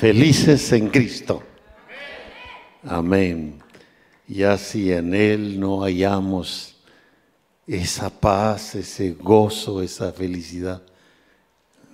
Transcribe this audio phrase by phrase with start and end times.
[0.00, 1.42] felices en Cristo.
[2.84, 3.58] Amén.
[4.26, 6.76] Ya si en Él no hallamos
[7.66, 10.80] esa paz, ese gozo, esa felicidad,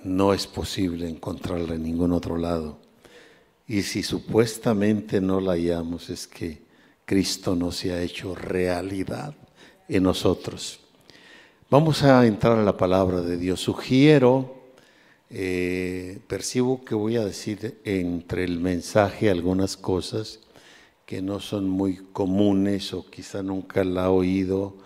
[0.04, 2.78] no es posible encontrarla en ningún otro lado.
[3.66, 6.62] Y si supuestamente no la hallamos, es que
[7.04, 9.34] Cristo no se ha hecho realidad
[9.88, 10.78] en nosotros.
[11.68, 13.60] Vamos a entrar a la palabra de Dios.
[13.60, 14.55] Sugiero,
[15.28, 20.40] eh, percibo que voy a decir entre el mensaje algunas cosas
[21.04, 24.76] que no son muy comunes o quizá nunca la ha oído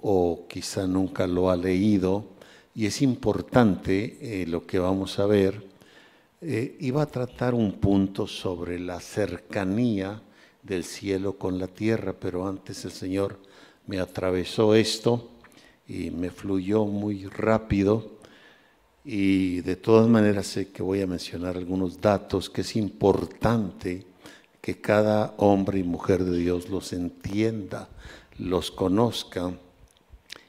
[0.00, 2.26] o quizá nunca lo ha leído.
[2.74, 5.66] Y es importante eh, lo que vamos a ver.
[6.40, 10.22] Eh, iba a tratar un punto sobre la cercanía
[10.62, 13.40] del cielo con la tierra, pero antes el Señor
[13.86, 15.30] me atravesó esto
[15.88, 18.17] y me fluyó muy rápido
[19.10, 24.04] y de todas maneras sé que voy a mencionar algunos datos que es importante
[24.60, 27.88] que cada hombre y mujer de Dios los entienda,
[28.38, 29.50] los conozca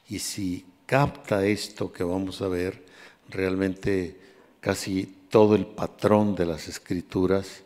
[0.09, 2.85] y si capta esto que vamos a ver,
[3.29, 4.19] realmente
[4.59, 7.61] casi todo el patrón de las escrituras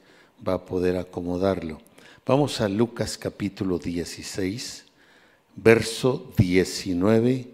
[0.47, 1.81] va a poder acomodarlo.
[2.23, 4.85] Vamos a Lucas capítulo 16,
[5.55, 7.47] verso 19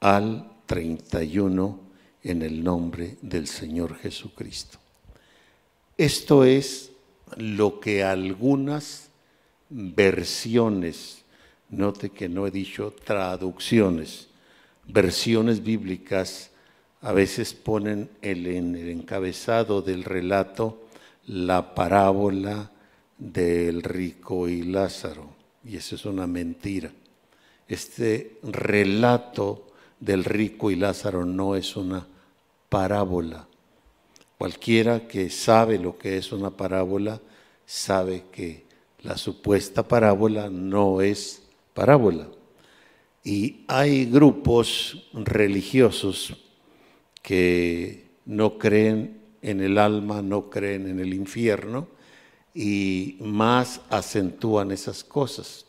[0.00, 1.83] al 31
[2.24, 4.78] en el nombre del Señor Jesucristo.
[5.96, 6.90] Esto es
[7.36, 9.10] lo que algunas
[9.68, 11.22] versiones,
[11.68, 14.28] note que no he dicho traducciones,
[14.88, 16.50] versiones bíblicas
[17.02, 20.86] a veces ponen en el encabezado del relato
[21.26, 22.70] la parábola
[23.18, 25.28] del rico y Lázaro,
[25.64, 26.90] y eso es una mentira.
[27.68, 29.68] Este relato
[30.00, 32.06] del rico y Lázaro no es una
[32.74, 33.46] parábola.
[34.36, 37.20] Cualquiera que sabe lo que es una parábola
[37.64, 38.64] sabe que
[39.02, 42.26] la supuesta parábola no es parábola.
[43.22, 46.34] Y hay grupos religiosos
[47.22, 51.86] que no creen en el alma, no creen en el infierno
[52.52, 55.64] y más acentúan esas cosas.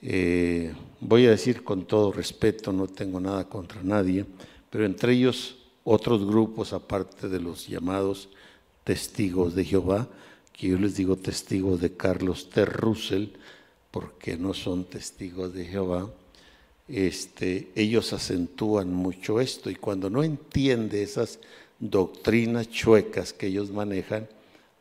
[0.00, 4.24] Eh, voy a decir con todo respeto, no tengo nada contra nadie,
[4.70, 8.28] pero entre ellos otros grupos, aparte de los llamados
[8.82, 10.08] testigos de Jehová,
[10.52, 12.64] que yo les digo testigos de Carlos T.
[12.64, 13.28] Russell,
[13.92, 16.10] porque no son testigos de Jehová,
[16.88, 21.38] este, ellos acentúan mucho esto y cuando no entiende esas
[21.78, 24.28] doctrinas chuecas que ellos manejan,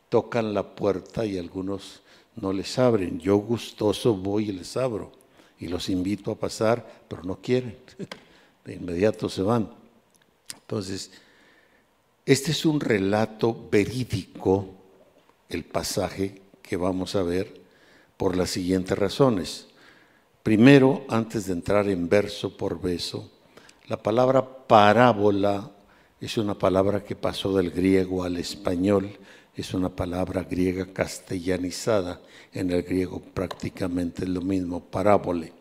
[0.09, 2.01] tocan la puerta y algunos
[2.35, 3.19] no les abren.
[3.19, 5.11] Yo gustoso voy y les abro
[5.59, 7.77] y los invito a pasar, pero no quieren.
[8.65, 9.84] De inmediato se van.
[10.67, 11.11] Entonces,
[12.25, 14.69] este es un relato verídico,
[15.49, 17.61] el pasaje que vamos a ver,
[18.17, 19.67] por las siguientes razones.
[20.43, 23.31] Primero, antes de entrar en verso por verso,
[23.87, 25.71] la palabra parábola
[26.19, 29.17] es una palabra que pasó del griego al español
[29.55, 32.21] es una palabra griega castellanizada.
[32.51, 35.53] En el griego prácticamente es lo mismo, parábole.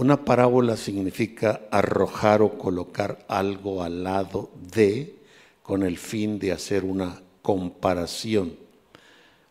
[0.00, 5.16] Una parábola significa arrojar o colocar algo al lado de
[5.62, 8.56] con el fin de hacer una comparación.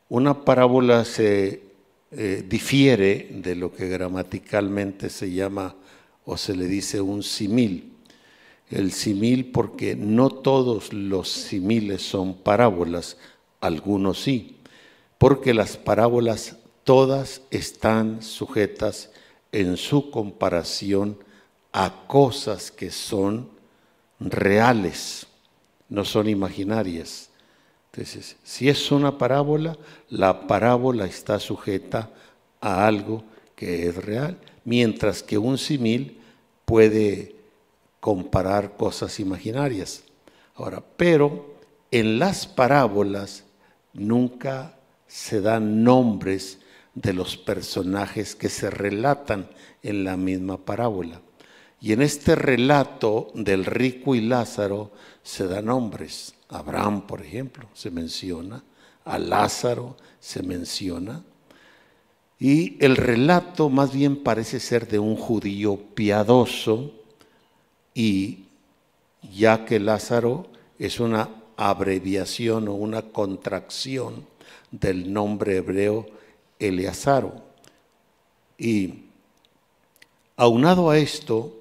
[0.10, 1.62] Una parábola se
[2.10, 5.76] eh, difiere de lo que gramaticalmente se llama
[6.26, 7.94] o se le dice un simil.
[8.72, 13.18] El simil porque no todos los similes son parábolas,
[13.62, 14.58] algunos sí,
[15.20, 19.12] porque las parábolas todas están sujetas
[19.52, 21.18] en su comparación
[21.72, 23.50] a cosas que son
[24.20, 25.28] reales,
[25.88, 27.30] no son imaginarias.
[27.92, 29.78] Entonces, si es una parábola,
[30.10, 32.10] la parábola está sujeta
[32.62, 33.24] a algo
[33.56, 36.20] que es real, mientras que un simil
[36.66, 37.36] puede
[38.00, 40.04] comparar cosas imaginarias.
[40.56, 41.56] Ahora, pero
[41.92, 43.44] en las parábolas
[43.94, 44.78] nunca
[45.08, 46.59] se dan nombres
[46.96, 49.50] de los personajes que se relatan
[49.84, 51.22] en la misma parábola.
[51.82, 54.92] Y en este relato del rico y Lázaro
[55.24, 56.36] se dan nombres.
[56.50, 58.64] Abraham, por ejemplo, se menciona.
[59.06, 61.24] A Lázaro se menciona.
[62.38, 66.94] Y el relato más bien parece ser de un judío piadoso
[67.94, 68.46] y
[69.34, 70.48] ya que Lázaro
[70.78, 74.26] es una abreviación o una contracción
[74.72, 76.08] del nombre hebreo
[76.60, 77.34] Eleazaro.
[78.58, 79.06] Y
[80.36, 81.56] aunado a esto,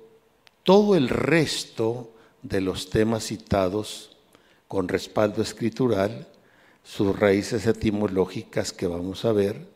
[0.62, 2.10] todo el resto
[2.42, 4.16] de los temas citados
[4.66, 6.26] con respaldo escritural
[6.84, 9.66] sus raíces etimológicas que vamos a ver.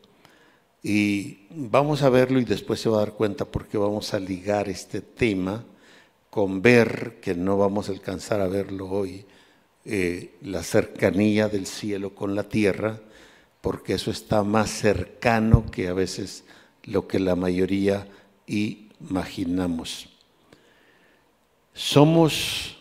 [0.81, 4.67] Y vamos a verlo y después se va a dar cuenta porque vamos a ligar
[4.67, 5.63] este tema
[6.29, 9.23] con ver, que no vamos a alcanzar a verlo hoy,
[9.85, 12.99] eh, la cercanía del cielo con la tierra,
[13.63, 16.43] porque eso está más cercano que a veces
[16.83, 18.05] lo que la mayoría
[18.45, 20.09] imaginamos.
[21.73, 22.75] Somos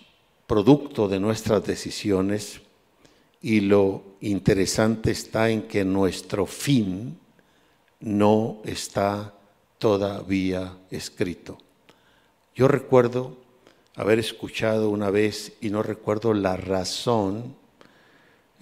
[0.49, 2.63] producto de nuestras decisiones
[3.41, 7.17] y lo interesante está en que nuestro fin
[8.01, 9.35] no está
[9.79, 11.59] todavía escrito.
[12.57, 13.37] Yo recuerdo
[13.95, 17.62] haber escuchado una vez, y no recuerdo la razón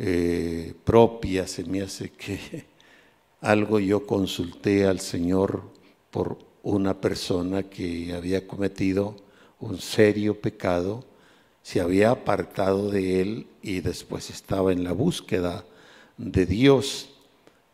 [0.03, 2.65] eh, propia, se me hace que
[3.43, 5.63] algo yo consulté al Señor
[6.11, 9.15] por una persona que había cometido
[9.59, 11.05] un serio pecado,
[11.63, 15.67] se había apartado de él y después estaba en la búsqueda
[16.17, 17.11] de Dios.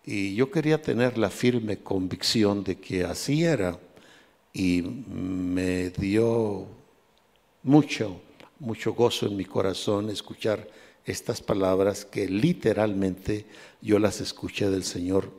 [0.05, 3.79] Y yo quería tener la firme convicción de que así era.
[4.53, 6.67] Y me dio
[7.63, 8.21] mucho,
[8.59, 10.67] mucho gozo en mi corazón escuchar
[11.07, 13.47] estas palabras que literalmente
[13.81, 15.31] yo las escuché del Señor.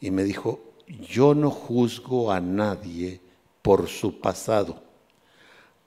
[0.00, 3.20] Y me dijo, yo no juzgo a nadie
[3.60, 4.82] por su pasado,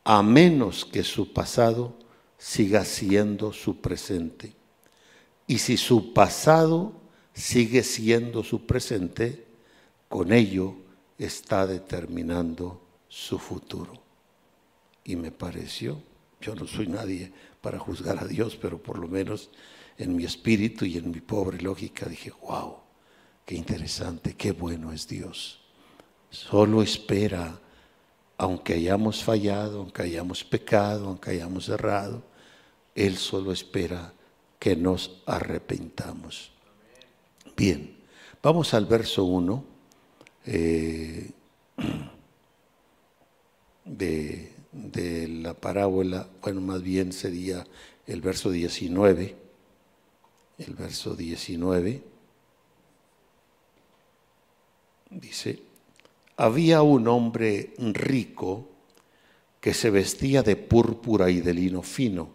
[0.04, 1.96] a menos que su pasado
[2.38, 4.54] siga siendo su presente.
[5.48, 6.94] Y si su pasado
[7.34, 9.46] sigue siendo su presente,
[10.10, 10.76] con ello
[11.18, 14.04] está determinando su futuro
[15.04, 16.02] y me pareció,
[16.44, 17.32] yo no soy nadie
[17.62, 19.50] para juzgar a Dios, pero por lo menos
[19.98, 22.78] en mi espíritu y en mi pobre lógica dije, wow,
[23.46, 25.62] qué interesante, qué bueno es Dios.
[26.30, 27.60] Solo espera,
[28.38, 32.24] aunque hayamos fallado, aunque hayamos pecado, aunque hayamos errado,
[32.94, 34.14] Él solo espera
[34.60, 36.52] que nos arrepentamos.
[37.56, 37.96] Bien,
[38.42, 39.66] vamos al verso 1
[40.46, 41.32] eh,
[43.86, 47.66] de de la parábola, bueno, más bien sería
[48.08, 49.36] el verso 19,
[50.58, 52.04] el verso 19,
[55.12, 55.60] dice,
[56.36, 58.68] había un hombre rico
[59.62, 62.32] que se vestía de púrpura y de lino fino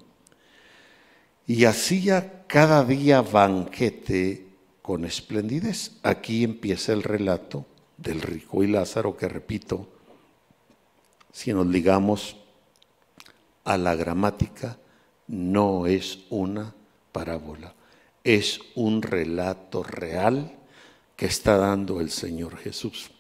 [1.47, 4.47] y hacía cada día banquete
[4.83, 5.99] con esplendidez.
[6.03, 9.98] Aquí empieza el relato del rico y Lázaro que repito,
[11.33, 12.37] si nos ligamos
[13.65, 14.79] a la gramática,
[15.27, 16.75] no es una
[17.13, 17.75] parábola,
[18.25, 20.57] es un relato real
[21.17, 23.11] que está dando el Señor Jesús.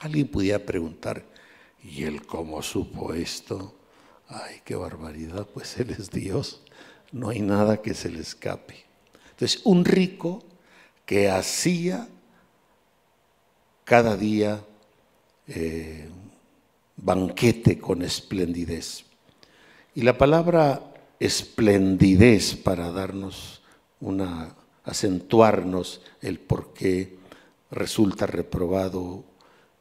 [0.00, 1.24] Alguien pudiera preguntar,
[1.82, 3.74] ¿y él cómo supo esto?
[4.28, 6.62] Ay, qué barbaridad, pues Él es Dios,
[7.12, 8.84] no hay nada que se le escape.
[9.30, 10.42] Entonces, un rico
[11.04, 12.08] que hacía
[13.84, 14.64] cada día
[15.46, 16.08] eh,
[16.96, 19.04] banquete con esplendidez.
[19.94, 23.62] Y la palabra esplendidez para darnos
[24.00, 24.54] una,
[24.84, 27.16] acentuarnos el por qué
[27.70, 29.24] resulta reprobado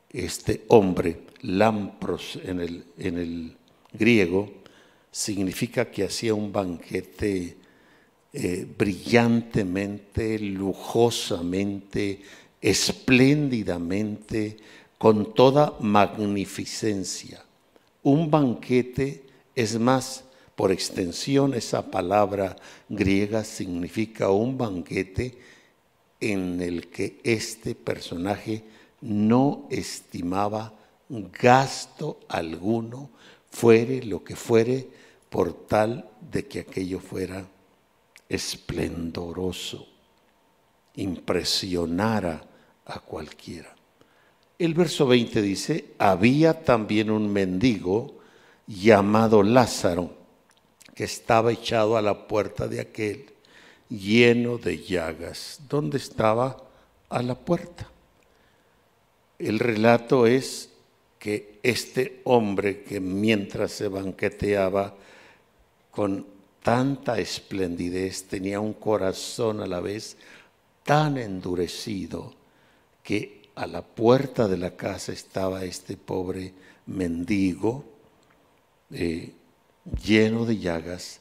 [0.09, 3.57] este hombre, lampros en el, en el
[3.91, 4.51] griego,
[5.11, 7.57] significa que hacía un banquete
[8.31, 12.21] eh, brillantemente, lujosamente,
[12.61, 14.57] espléndidamente,
[15.03, 17.43] con toda magnificencia.
[18.03, 20.23] Un banquete es más,
[20.55, 22.55] por extensión, esa palabra
[22.87, 25.37] griega significa un banquete
[26.21, 28.63] en el que este personaje
[29.01, 30.73] no estimaba
[31.09, 33.09] gasto alguno,
[33.51, 34.87] fuere lo que fuere,
[35.29, 37.45] por tal de que aquello fuera
[38.29, 39.85] esplendoroso,
[40.95, 42.41] impresionara
[42.85, 43.72] a cualquiera.
[44.63, 48.13] El verso 20 dice, había también un mendigo
[48.65, 50.15] llamado Lázaro,
[50.95, 53.25] que estaba echado a la puerta de aquel,
[53.89, 55.59] lleno de llagas.
[55.67, 56.63] ¿Dónde estaba?
[57.09, 57.91] A la puerta.
[59.37, 60.69] El relato es
[61.19, 64.95] que este hombre que mientras se banqueteaba
[65.91, 66.25] con
[66.61, 70.15] tanta esplendidez, tenía un corazón a la vez
[70.85, 72.33] tan endurecido
[73.03, 76.53] que a la puerta de la casa estaba este pobre
[76.87, 77.85] mendigo
[78.91, 79.33] eh,
[80.03, 81.19] lleno de llagas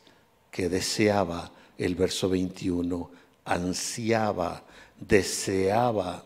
[0.50, 3.10] que deseaba, el verso 21,
[3.44, 4.62] ansiaba,
[4.98, 6.24] deseaba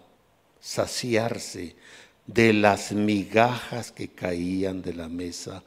[0.60, 1.76] saciarse
[2.26, 5.62] de las migajas que caían de la mesa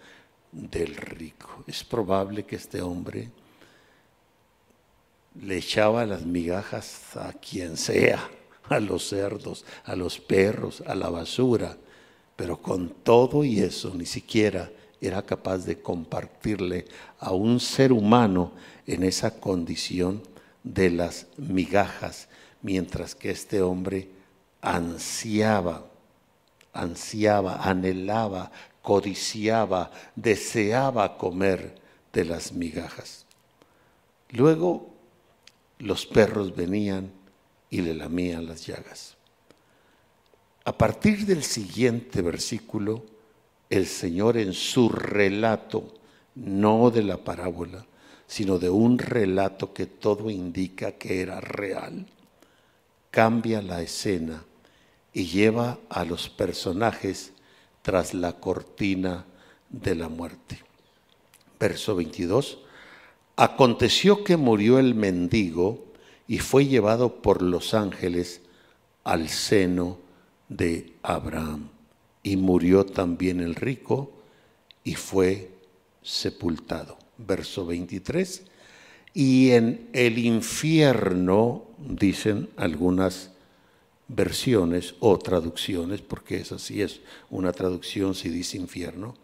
[0.51, 1.63] del rico.
[1.65, 3.29] Es probable que este hombre
[5.41, 8.29] le echaba las migajas a quien sea,
[8.76, 11.78] a los cerdos, a los perros, a la basura,
[12.36, 14.72] pero con todo y eso ni siquiera
[15.02, 16.86] era capaz de compartirle
[17.20, 18.52] a un ser humano
[18.86, 20.22] en esa condición
[20.64, 22.28] de las migajas,
[22.62, 24.10] mientras que este hombre
[24.62, 25.86] ansiaba,
[26.74, 31.76] ansiaba, anhelaba, codiciaba, deseaba comer
[32.12, 33.26] de las migajas.
[34.32, 34.90] Luego
[35.80, 37.12] los perros venían
[37.70, 39.16] y le lamían las llagas.
[40.66, 43.06] A partir del siguiente versículo,
[43.70, 45.94] el Señor en su relato,
[46.36, 47.86] no de la parábola,
[48.28, 52.06] sino de un relato que todo indica que era real,
[53.10, 54.44] cambia la escena
[55.14, 57.34] y lleva a los personajes
[57.82, 59.26] tras la cortina
[59.70, 60.64] de la muerte.
[61.60, 62.60] Verso 22.
[63.36, 65.88] Aconteció que murió el mendigo
[66.29, 68.41] y fue llevado por los ángeles
[69.03, 69.98] al seno
[70.48, 71.69] de Abraham.
[72.21, 74.12] Y murió también el rico
[74.83, 75.50] y fue
[76.03, 77.00] sepultado.
[77.17, 78.43] Verso 23.
[79.15, 83.31] Y en el infierno, dicen algunas
[84.07, 87.00] versiones o traducciones, porque esa sí es
[87.31, 89.15] una traducción si dice infierno,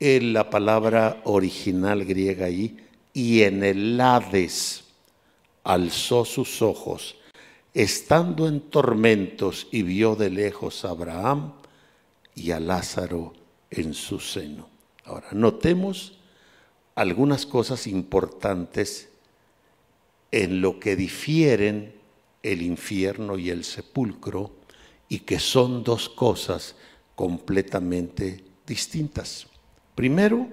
[0.00, 2.78] en la palabra original griega ahí
[3.12, 4.85] y en el Hades
[5.66, 7.16] alzó sus ojos,
[7.74, 11.54] estando en tormentos, y vio de lejos a Abraham
[12.36, 13.34] y a Lázaro
[13.68, 14.68] en su seno.
[15.04, 16.18] Ahora, notemos
[16.94, 19.08] algunas cosas importantes
[20.30, 21.96] en lo que difieren
[22.44, 24.52] el infierno y el sepulcro
[25.08, 26.76] y que son dos cosas
[27.16, 29.48] completamente distintas.
[29.96, 30.46] Primero,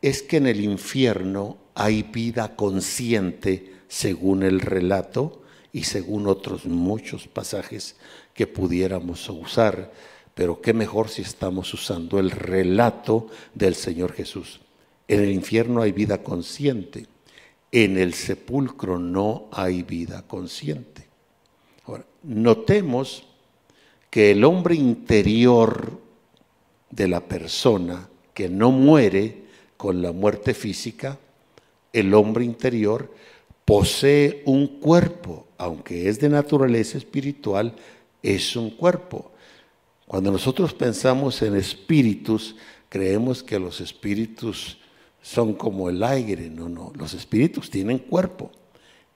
[0.00, 7.28] es que en el infierno hay vida consciente según el relato y según otros muchos
[7.28, 7.96] pasajes
[8.32, 9.92] que pudiéramos usar,
[10.34, 14.62] pero qué mejor si estamos usando el relato del Señor Jesús.
[15.08, 17.06] En el infierno hay vida consciente,
[17.70, 21.06] en el sepulcro no hay vida consciente.
[21.84, 23.24] Ahora, notemos
[24.08, 26.00] que el hombre interior
[26.88, 29.42] de la persona que no muere
[29.76, 31.18] con la muerte física,
[31.92, 33.10] el hombre interior
[33.64, 37.74] posee un cuerpo, aunque es de naturaleza espiritual,
[38.22, 39.30] es un cuerpo.
[40.06, 42.56] Cuando nosotros pensamos en espíritus,
[42.88, 44.78] creemos que los espíritus
[45.22, 48.50] son como el aire, no, no, los espíritus tienen cuerpo.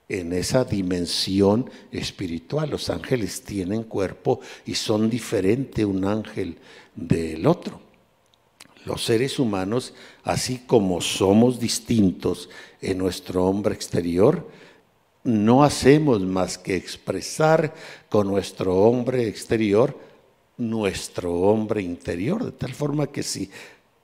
[0.09, 6.59] En esa dimensión espiritual, los ángeles tienen cuerpo y son diferentes un ángel
[6.95, 7.86] del otro
[8.87, 9.93] los seres humanos,
[10.25, 12.49] así como somos distintos
[12.81, 14.49] en nuestro hombre exterior,
[15.25, 17.75] no hacemos más que expresar
[18.09, 20.07] con nuestro hombre exterior
[20.59, 23.51] nuestro hombre interior, de tal forma que si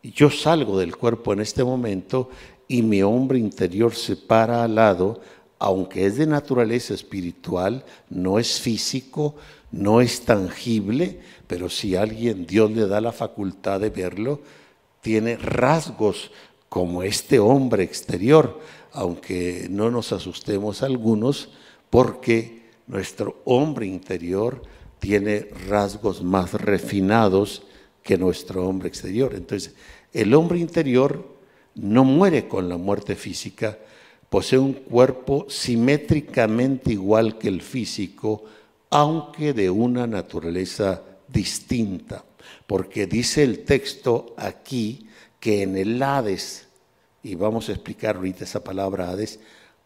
[0.02, 2.28] yo salgo del cuerpo en este momento
[2.68, 5.20] y mi hombre interior se para al lado,
[5.58, 9.36] aunque es de naturaleza espiritual, no es físico,
[9.70, 14.40] no es tangible, pero si alguien, Dios le da la facultad de verlo,
[15.02, 16.30] tiene rasgos
[16.70, 18.60] como este hombre exterior,
[18.92, 21.50] aunque no nos asustemos algunos,
[21.90, 24.62] porque nuestro hombre interior
[24.98, 27.64] tiene rasgos más refinados
[28.02, 29.34] que nuestro hombre exterior.
[29.34, 29.74] Entonces,
[30.12, 31.36] el hombre interior
[31.74, 33.78] no muere con la muerte física,
[34.30, 38.44] posee un cuerpo simétricamente igual que el físico,
[38.88, 42.24] aunque de una naturaleza distinta
[42.72, 45.06] porque dice el texto aquí
[45.38, 46.68] que en el Hades,
[47.22, 49.40] y vamos a explicar ahorita esa palabra Hades,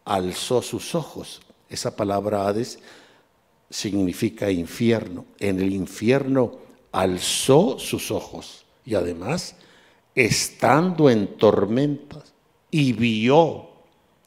[0.05, 1.41] alzó sus ojos.
[1.67, 2.79] Esa palabra Hades
[3.69, 5.25] significa infierno.
[5.37, 6.59] En el infierno
[6.93, 9.57] alzó sus ojos y además,
[10.15, 12.33] estando en tormentas,
[12.71, 13.67] y vio.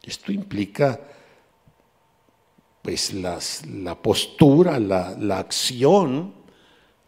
[0.03, 1.01] Esto implica
[2.83, 6.35] pues la postura, la, la acción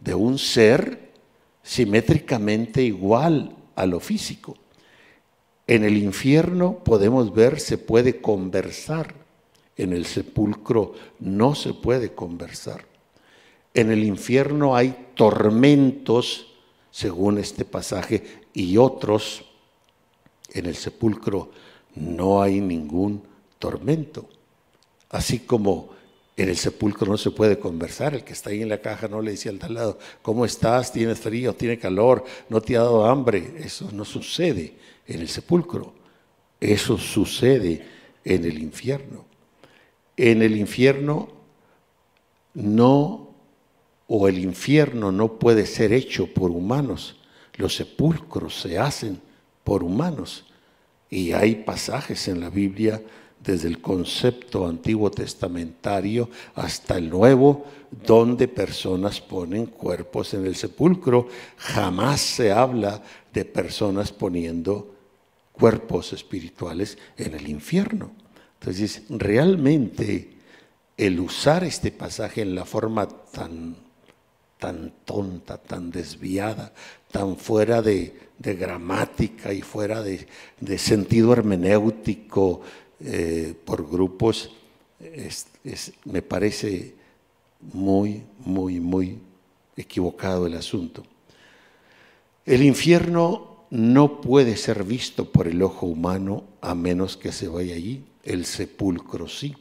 [0.00, 1.11] de un ser
[1.62, 4.56] simétricamente igual a lo físico.
[5.66, 9.14] En el infierno podemos ver, se puede conversar.
[9.76, 12.84] En el sepulcro no se puede conversar.
[13.74, 16.52] En el infierno hay tormentos,
[16.90, 19.44] según este pasaje, y otros.
[20.52, 21.50] En el sepulcro
[21.94, 23.22] no hay ningún
[23.58, 24.28] tormento.
[25.08, 25.90] Así como
[26.36, 28.14] en el sepulcro no se puede conversar.
[28.14, 30.44] El que está ahí en la caja no le dice al de al lado, ¿cómo
[30.44, 30.92] estás?
[30.92, 31.54] ¿Tienes frío?
[31.54, 32.24] ¿Tienes calor?
[32.48, 33.54] ¿No te ha dado hambre?
[33.58, 34.74] Eso no sucede
[35.06, 35.94] en el sepulcro.
[36.60, 37.86] Eso sucede
[38.24, 39.26] en el infierno.
[40.16, 41.28] En el infierno
[42.54, 43.34] no,
[44.06, 47.16] o el infierno no puede ser hecho por humanos.
[47.54, 49.20] Los sepulcros se hacen
[49.64, 50.46] por humanos.
[51.10, 53.02] Y hay pasajes en la Biblia
[53.42, 61.28] desde el concepto antiguo testamentario hasta el nuevo, donde personas ponen cuerpos en el sepulcro.
[61.56, 64.94] Jamás se habla de personas poniendo
[65.52, 68.12] cuerpos espirituales en el infierno.
[68.60, 70.32] Entonces, realmente
[70.96, 73.76] el usar este pasaje en la forma tan,
[74.58, 76.72] tan tonta, tan desviada,
[77.10, 80.26] tan fuera de, gramática y fuera de,
[80.78, 82.60] sentido hermenéutico
[83.04, 84.50] eh, por grupos,
[86.04, 86.94] me parece
[87.72, 89.18] muy, muy, muy
[89.76, 91.02] equivocado el asunto.
[92.44, 97.74] El infierno no puede ser visto por el ojo humano a menos que se vaya
[97.74, 99.54] allí el sepulcro sí.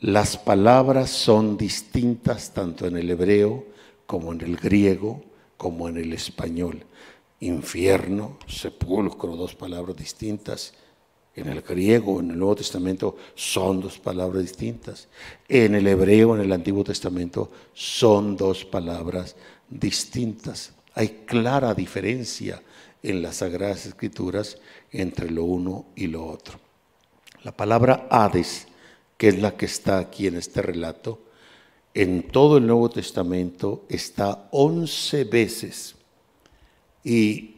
[0.00, 3.64] Las palabras son distintas tanto en el hebreo
[4.06, 5.22] como en el griego
[5.56, 6.84] como en el español.
[7.40, 10.74] Infierno, sepulcro, dos palabras distintas.
[11.36, 15.08] En el griego, en el Nuevo Testamento, son dos palabras distintas.
[15.48, 19.34] En el hebreo, en el Antiguo Testamento, son dos palabras
[19.68, 20.72] distintas.
[20.94, 22.62] Hay clara diferencia
[23.02, 24.58] en las Sagradas Escrituras
[24.92, 26.60] entre lo uno y lo otro.
[27.42, 28.68] La palabra Hades,
[29.16, 31.20] que es la que está aquí en este relato,
[31.94, 35.94] en todo el Nuevo Testamento está once veces.
[37.04, 37.53] Y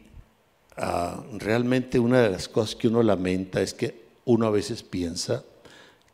[0.77, 5.43] ah, realmente una de las cosas que uno lamenta es que uno a veces piensa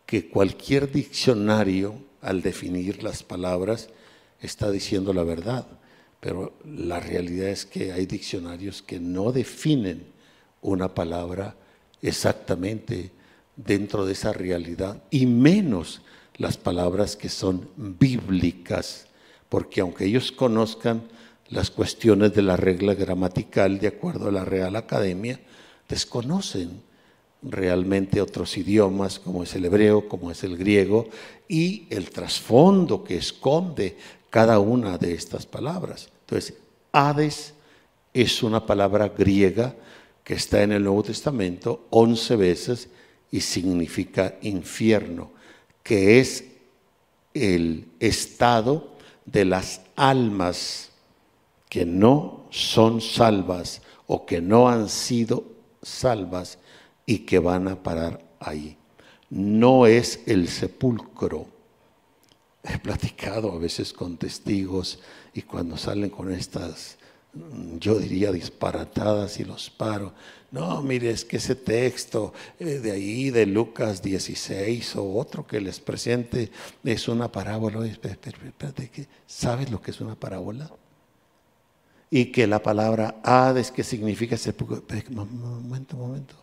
[0.05, 3.89] que cualquier diccionario, al definir las palabras,
[4.41, 5.65] está diciendo la verdad.
[6.19, 10.05] Pero la realidad es que hay diccionarios que no definen
[10.61, 11.55] una palabra
[12.01, 13.11] exactamente
[13.55, 16.01] dentro de esa realidad y menos
[16.37, 19.07] las palabras que son bíblicas,
[19.49, 21.03] porque aunque ellos conozcan
[21.49, 25.39] las cuestiones de la regla gramatical de acuerdo a la Real Academia,
[25.87, 26.81] desconocen
[27.41, 31.09] realmente otros idiomas como es el hebreo, como es el griego
[31.47, 33.97] y el trasfondo que esconde
[34.29, 36.09] cada una de estas palabras.
[36.21, 36.55] Entonces,
[36.91, 37.53] Hades
[38.13, 39.75] es una palabra griega
[40.23, 42.87] que está en el Nuevo Testamento once veces
[43.29, 45.31] y significa infierno,
[45.81, 46.45] que es
[47.33, 48.93] el estado
[49.25, 50.91] de las almas
[51.73, 55.43] que no son salvas o que no han sido
[55.81, 56.59] salvas
[57.03, 58.77] y que van a parar ahí.
[59.31, 61.47] No es el sepulcro.
[62.63, 64.99] He platicado a veces con testigos
[65.33, 66.99] y cuando salen con estas,
[67.79, 70.13] yo diría disparatadas y los paro,
[70.51, 75.59] no, mire, es que ese texto eh, de ahí, de Lucas 16 o otro que
[75.59, 76.51] les presente,
[76.83, 77.79] es una parábola.
[79.25, 80.69] ¿sabes lo que es una parábola?
[82.15, 84.83] Y que la palabra Hades, que significa sepulcro.
[85.09, 86.35] Momento, momento.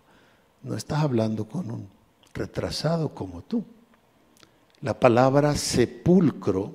[0.65, 1.89] No estás hablando con un
[2.35, 3.65] retrasado como tú.
[4.81, 6.75] La palabra sepulcro,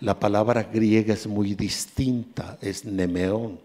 [0.00, 3.60] la palabra griega es muy distinta, es nemeón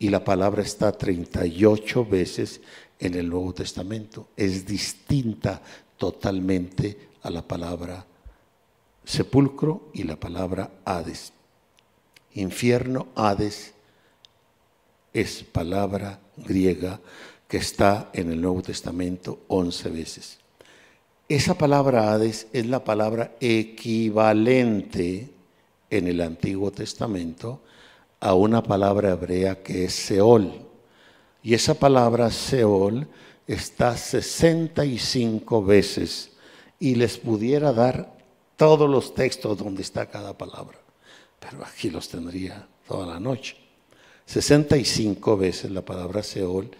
[0.00, 2.60] y la palabra está 38 veces
[2.98, 4.26] en el Nuevo Testamento.
[4.36, 5.62] Es distinta
[5.96, 8.04] totalmente a la palabra
[9.04, 11.32] sepulcro y la palabra Hades.
[12.34, 13.75] Infierno, Hades,
[15.16, 17.00] es palabra griega
[17.48, 20.38] que está en el Nuevo Testamento 11 veces.
[21.26, 25.30] Esa palabra Hades es la palabra equivalente
[25.88, 27.62] en el Antiguo Testamento
[28.20, 30.52] a una palabra hebrea que es Seol.
[31.42, 33.08] Y esa palabra Seol
[33.46, 36.32] está 65 veces
[36.78, 38.14] y les pudiera dar
[38.56, 40.78] todos los textos donde está cada palabra,
[41.40, 43.65] pero aquí los tendría toda la noche.
[44.26, 46.70] 65 veces la palabra Seol,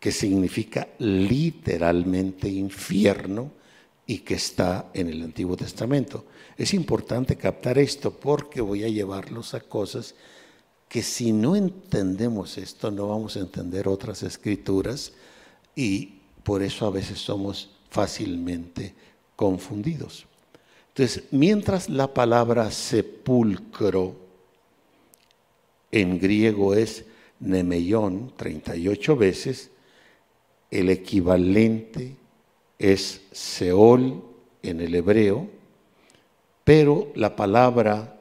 [0.00, 3.52] que significa literalmente infierno
[4.06, 6.24] y que está en el Antiguo Testamento.
[6.56, 10.14] Es importante captar esto porque voy a llevarlos a cosas
[10.88, 15.12] que si no entendemos esto no vamos a entender otras escrituras
[15.74, 18.94] y por eso a veces somos fácilmente
[19.34, 20.26] confundidos.
[20.88, 24.23] Entonces, mientras la palabra sepulcro
[25.94, 27.04] en griego es
[27.38, 29.70] nemeión 38 veces,
[30.68, 32.16] el equivalente
[32.80, 34.20] es Seol
[34.60, 35.48] en el hebreo,
[36.64, 38.20] pero la palabra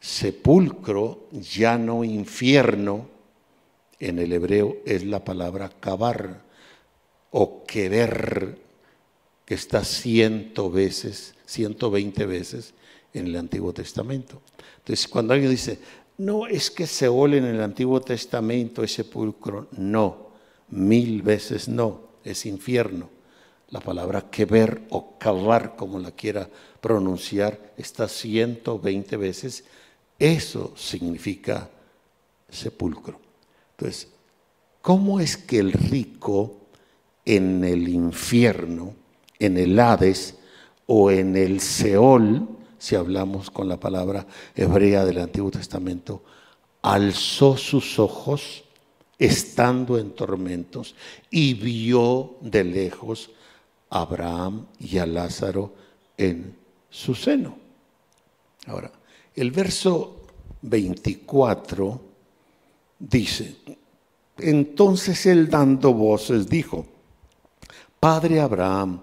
[0.00, 3.08] sepulcro, ya no infierno,
[3.98, 6.42] en el hebreo es la palabra cavar
[7.30, 8.58] o querer,
[9.46, 12.74] que está ciento veces, 120 veces
[13.14, 14.42] en el Antiguo Testamento.
[14.78, 15.78] Entonces, cuando alguien dice,
[16.18, 20.28] no, es que Seol en el Antiguo Testamento es sepulcro, no,
[20.70, 23.10] mil veces no, es infierno.
[23.70, 26.48] La palabra que ver o cavar, como la quiera
[26.80, 29.64] pronunciar, está 120 veces.
[30.18, 31.68] Eso significa
[32.48, 33.20] sepulcro.
[33.72, 34.08] Entonces,
[34.80, 36.60] ¿cómo es que el rico
[37.24, 38.94] en el infierno,
[39.38, 40.36] en el Hades
[40.86, 42.55] o en el Seol,
[42.86, 46.22] si hablamos con la palabra hebrea del Antiguo Testamento,
[46.82, 48.62] alzó sus ojos
[49.18, 50.94] estando en tormentos
[51.28, 53.30] y vio de lejos
[53.90, 55.74] a Abraham y a Lázaro
[56.16, 56.54] en
[56.88, 57.58] su seno.
[58.68, 58.92] Ahora,
[59.34, 60.20] el verso
[60.62, 62.00] 24
[63.00, 63.56] dice,
[64.38, 66.86] entonces él dando voces dijo,
[67.98, 69.00] Padre Abraham,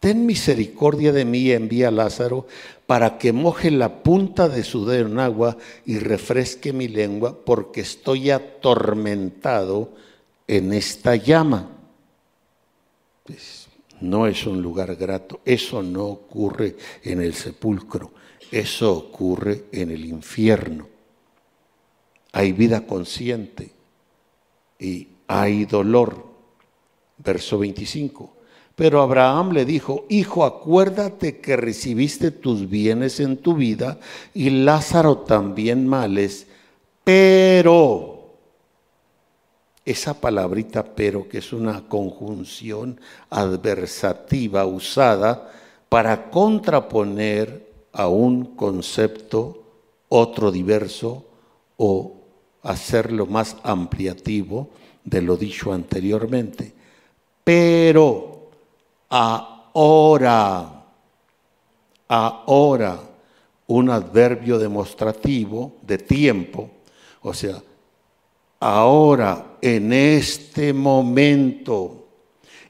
[0.00, 2.46] ten misericordia de mí envía a Lázaro
[2.86, 7.80] para que moje la punta de su dedo en agua y refresque mi lengua, porque
[7.80, 9.92] estoy atormentado
[10.46, 11.70] en esta llama.
[13.24, 13.66] Pues,
[14.00, 18.12] no es un lugar grato, eso no ocurre en el sepulcro,
[18.50, 20.88] eso ocurre en el infierno.
[22.32, 23.72] Hay vida consciente
[24.78, 26.26] y hay dolor.
[27.18, 28.35] Verso 25.
[28.76, 33.98] Pero Abraham le dijo, hijo, acuérdate que recibiste tus bienes en tu vida
[34.34, 36.46] y Lázaro también males,
[37.02, 38.16] pero
[39.86, 45.50] esa palabrita pero, que es una conjunción adversativa usada
[45.88, 49.62] para contraponer a un concepto
[50.10, 51.24] otro diverso
[51.78, 52.12] o
[52.62, 54.68] hacerlo más ampliativo
[55.02, 56.74] de lo dicho anteriormente.
[57.42, 58.35] Pero
[59.08, 60.84] ahora,
[62.08, 63.00] ahora,
[63.68, 66.70] un adverbio demostrativo de tiempo,
[67.22, 67.62] o sea,
[68.60, 72.06] ahora, en este momento,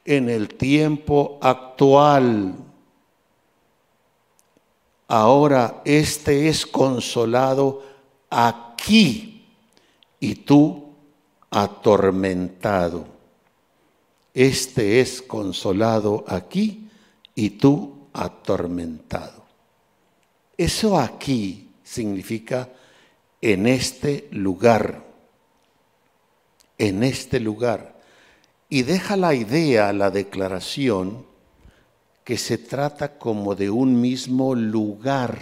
[0.04, 2.54] en el tiempo actual,
[5.08, 7.82] ahora este es consolado
[8.30, 9.46] aquí
[10.20, 10.86] y tú
[11.50, 13.15] atormentado.
[14.36, 16.90] Este es consolado aquí
[17.34, 19.46] y tú atormentado.
[20.58, 22.68] Eso aquí significa
[23.40, 25.02] en este lugar,
[26.76, 27.98] en este lugar.
[28.68, 31.24] Y deja la idea, la declaración,
[32.22, 35.40] que se trata como de un mismo lugar,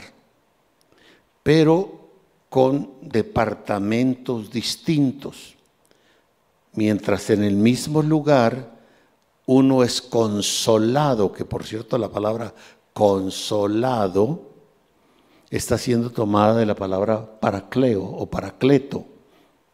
[1.43, 2.11] pero
[2.49, 5.57] con departamentos distintos.
[6.75, 8.74] Mientras en el mismo lugar
[9.47, 12.55] uno es consolado, que por cierto la palabra
[12.93, 14.43] consolado
[15.51, 19.05] está siendo tomada de la palabra paracleo o paracleto,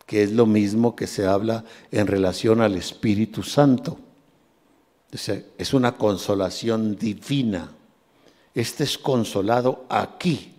[0.07, 3.99] que es lo mismo que se habla en relación al Espíritu Santo.
[5.59, 7.73] Es una consolación divina.
[8.55, 10.55] Este es consolado aquí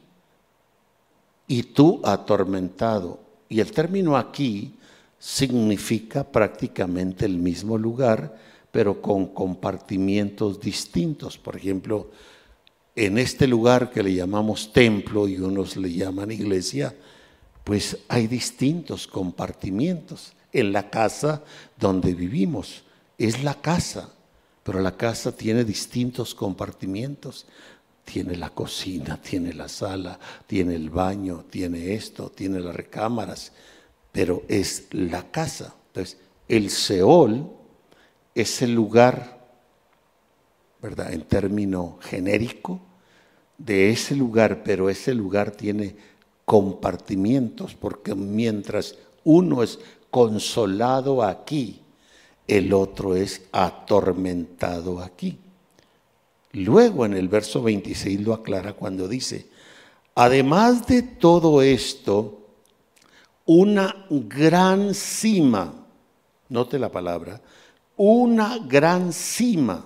[1.47, 3.19] y tú atormentado.
[3.49, 4.77] Y el término aquí
[5.19, 8.37] significa prácticamente el mismo lugar,
[8.71, 11.37] pero con compartimientos distintos.
[11.37, 12.09] Por ejemplo,
[12.95, 16.95] en este lugar que le llamamos templo y unos le llaman iglesia,
[17.63, 20.33] pues hay distintos compartimientos.
[20.53, 21.43] En la casa
[21.77, 22.83] donde vivimos,
[23.17, 24.09] es la casa,
[24.63, 27.45] pero la casa tiene distintos compartimientos.
[28.03, 33.53] Tiene la cocina, tiene la sala, tiene el baño, tiene esto, tiene las recámaras,
[34.11, 35.75] pero es la casa.
[35.87, 37.60] Entonces, el Seol
[38.35, 39.39] ese lugar,
[40.81, 41.13] ¿verdad?
[41.13, 42.79] En término genérico,
[43.57, 45.95] de ese lugar, pero ese lugar tiene
[46.45, 51.81] compartimientos, porque mientras uno es consolado aquí,
[52.47, 55.37] el otro es atormentado aquí.
[56.53, 59.47] Luego en el verso 26 lo aclara cuando dice,
[60.15, 62.39] además de todo esto,
[63.45, 65.73] una gran cima,
[66.49, 67.41] note la palabra,
[67.95, 69.85] una gran cima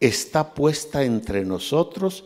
[0.00, 2.24] está puesta entre nosotros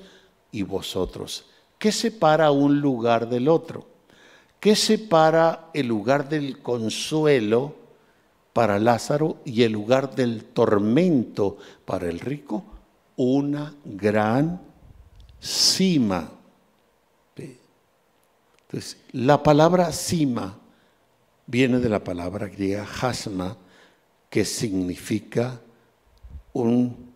[0.52, 1.46] y vosotros.
[1.78, 3.86] ¿Qué separa un lugar del otro?
[4.58, 7.74] ¿Qué separa el lugar del consuelo
[8.52, 12.64] para Lázaro y el lugar del tormento para el rico?
[13.16, 14.60] Una gran
[15.40, 16.30] cima.
[17.36, 20.56] Entonces, la palabra cima
[21.46, 23.56] viene de la palabra griega hasma,
[24.30, 25.60] que significa
[26.54, 27.10] un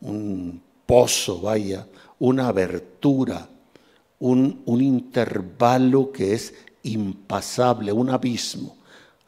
[0.00, 1.86] un pozo, vaya,
[2.18, 3.48] una abertura,
[4.18, 8.76] un, un intervalo que es impasable, un abismo,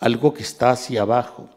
[0.01, 1.49] algo que está hacia abajo,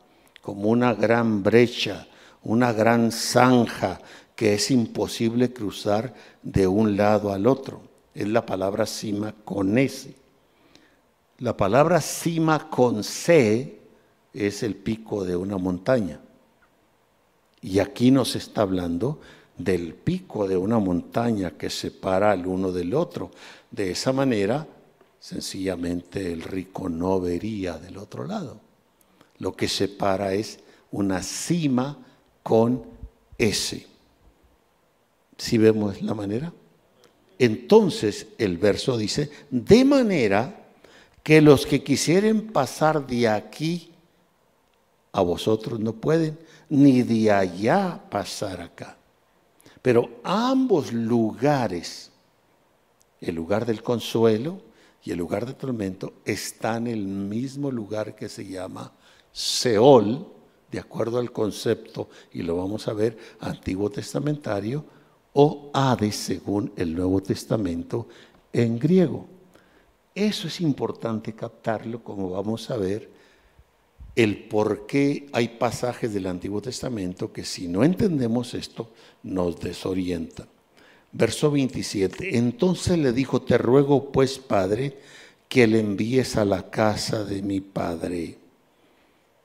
[0.42, 2.08] como una gran brecha,
[2.44, 4.00] una gran zanja
[4.36, 7.82] que es imposible cruzar de un lado al otro.
[8.14, 10.14] Es la palabra cima con S.
[11.40, 13.80] La palabra cima con C
[14.36, 16.20] es el pico de una montaña.
[17.62, 19.20] Y aquí nos está hablando
[19.58, 23.32] del pico de una montaña que separa al uno del otro.
[23.72, 24.68] De esa manera,
[25.20, 28.60] sencillamente el rico no vería del otro lado.
[29.40, 30.60] Lo que separa es
[30.92, 31.98] una cima
[32.44, 32.84] con
[33.38, 33.88] S.
[35.38, 36.54] Si vemos la manera?
[37.40, 40.68] Entonces el verso dice, de manera
[41.24, 43.92] que los que quisieren pasar de aquí
[45.16, 48.98] a vosotros no pueden, ni de allá pasar acá.
[49.82, 52.12] Pero ambos lugares,
[53.22, 54.60] el lugar del consuelo
[55.06, 58.92] y el lugar de tormento, están en el mismo lugar que se llama
[59.32, 60.28] Seol,
[60.70, 64.84] de acuerdo al concepto, y lo vamos a ver, antiguo testamentario,
[65.32, 68.10] o Hades, según el Nuevo Testamento
[68.52, 69.28] en griego.
[70.14, 73.15] Eso es importante captarlo, como vamos a ver,
[74.16, 78.90] el por qué hay pasajes del Antiguo Testamento que si no entendemos esto,
[79.24, 80.48] nos desorientan.
[81.12, 84.98] Verso 27, entonces le dijo, te ruego pues, Padre,
[85.48, 88.38] que le envíes a la casa de mi Padre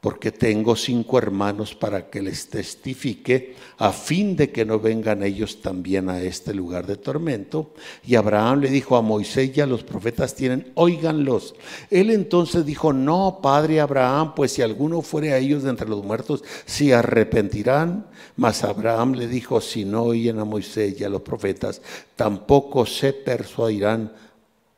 [0.00, 5.60] porque tengo cinco hermanos para que les testifique, a fin de que no vengan ellos
[5.60, 7.74] también a este lugar de tormento.
[8.06, 11.54] Y Abraham le dijo a Moisés y a los profetas tienen, óiganlos.
[11.90, 16.02] Él entonces dijo, no, padre Abraham, pues si alguno fuere a ellos de entre los
[16.02, 18.06] muertos, se arrepentirán.
[18.36, 21.82] Mas Abraham le dijo, si no oyen a Moisés y a los profetas,
[22.16, 24.12] tampoco se persuadirán,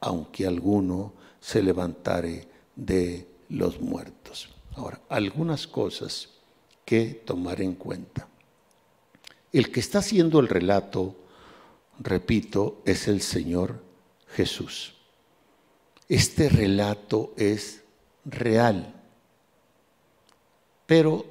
[0.01, 4.49] aunque alguno se levantare de los muertos.
[4.75, 6.29] Ahora, algunas cosas
[6.85, 8.29] que tomar en cuenta.
[9.53, 11.15] El que está haciendo el relato,
[11.99, 13.83] repito, es el Señor
[14.29, 14.95] Jesús.
[16.09, 17.83] Este relato es
[18.25, 18.95] real.
[20.87, 21.27] Pero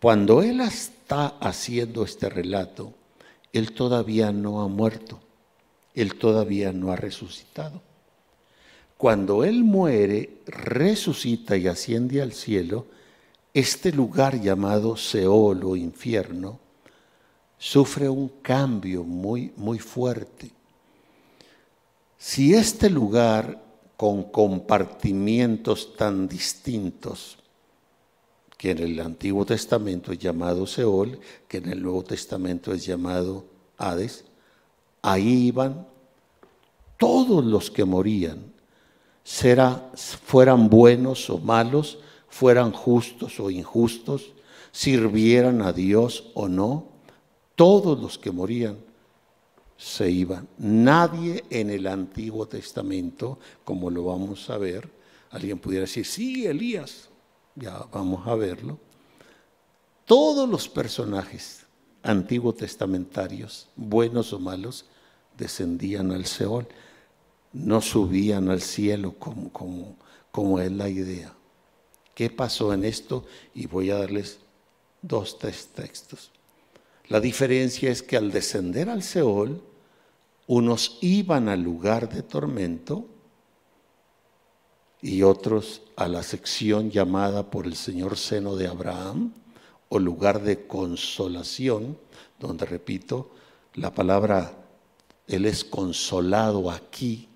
[0.00, 2.92] cuando Él está haciendo este relato,
[3.52, 5.20] Él todavía no ha muerto,
[5.94, 7.82] Él todavía no ha resucitado.
[8.98, 12.86] Cuando Él muere, resucita y asciende al cielo,
[13.54, 16.58] este lugar llamado Seol o infierno
[17.56, 20.50] sufre un cambio muy, muy fuerte.
[22.18, 23.62] Si este lugar
[23.96, 27.38] con compartimientos tan distintos,
[28.56, 33.44] que en el Antiguo Testamento es llamado Seol, que en el Nuevo Testamento es llamado
[33.76, 34.24] Hades,
[35.02, 35.86] ahí iban
[36.96, 38.47] todos los que morían
[39.28, 39.90] será,
[40.24, 41.98] fueran buenos o malos,
[42.30, 44.32] fueran justos o injustos,
[44.72, 46.86] sirvieran a Dios o no,
[47.54, 48.78] todos los que morían
[49.76, 50.48] se iban.
[50.56, 54.88] Nadie en el Antiguo Testamento, como lo vamos a ver,
[55.30, 57.10] alguien pudiera decir, sí, Elías,
[57.54, 58.78] ya vamos a verlo.
[60.06, 61.66] Todos los personajes
[62.02, 64.86] antiguo testamentarios, buenos o malos,
[65.36, 66.66] descendían al Seol
[67.52, 69.96] no subían al cielo como, como,
[70.30, 71.34] como es la idea.
[72.14, 73.24] ¿Qué pasó en esto?
[73.54, 74.40] Y voy a darles
[75.02, 76.30] dos, tres textos.
[77.08, 79.62] La diferencia es que al descender al Seol,
[80.46, 83.06] unos iban al lugar de tormento
[85.00, 89.32] y otros a la sección llamada por el Señor seno de Abraham
[89.88, 91.98] o lugar de consolación,
[92.38, 93.30] donde repito,
[93.74, 94.52] la palabra
[95.26, 97.28] Él es consolado aquí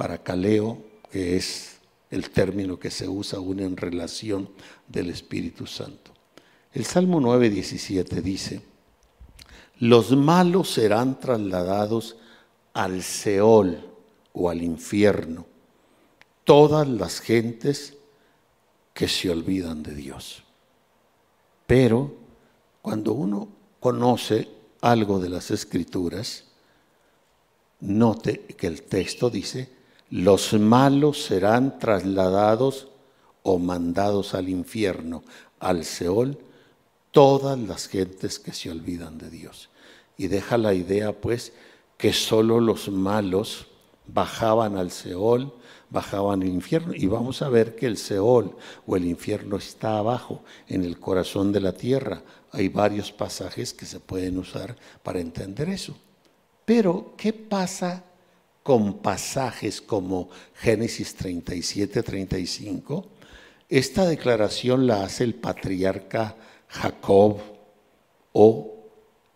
[0.00, 0.82] para caleo,
[1.12, 1.76] que es
[2.10, 4.48] el término que se usa aún en relación
[4.88, 6.10] del Espíritu Santo.
[6.72, 8.62] El Salmo 9, 17 dice,
[9.78, 12.16] los malos serán trasladados
[12.72, 13.90] al Seol
[14.32, 15.44] o al infierno,
[16.44, 17.98] todas las gentes
[18.94, 20.44] que se olvidan de Dios.
[21.66, 22.14] Pero
[22.80, 23.48] cuando uno
[23.80, 24.48] conoce
[24.80, 26.44] algo de las escrituras,
[27.80, 29.78] note que el texto dice,
[30.10, 32.88] los malos serán trasladados
[33.42, 35.22] o mandados al infierno,
[35.60, 36.38] al Seol,
[37.12, 39.70] todas las gentes que se olvidan de Dios.
[40.16, 41.52] Y deja la idea, pues,
[41.96, 43.68] que solo los malos
[44.06, 45.54] bajaban al Seol,
[45.90, 46.92] bajaban al infierno.
[46.94, 51.52] Y vamos a ver que el Seol o el infierno está abajo, en el corazón
[51.52, 52.22] de la tierra.
[52.52, 55.96] Hay varios pasajes que se pueden usar para entender eso.
[56.64, 58.04] Pero, ¿qué pasa
[58.62, 63.06] con pasajes como Génesis 37, 35?
[63.68, 66.36] Esta declaración la hace el patriarca
[66.68, 67.38] Jacob
[68.32, 68.74] o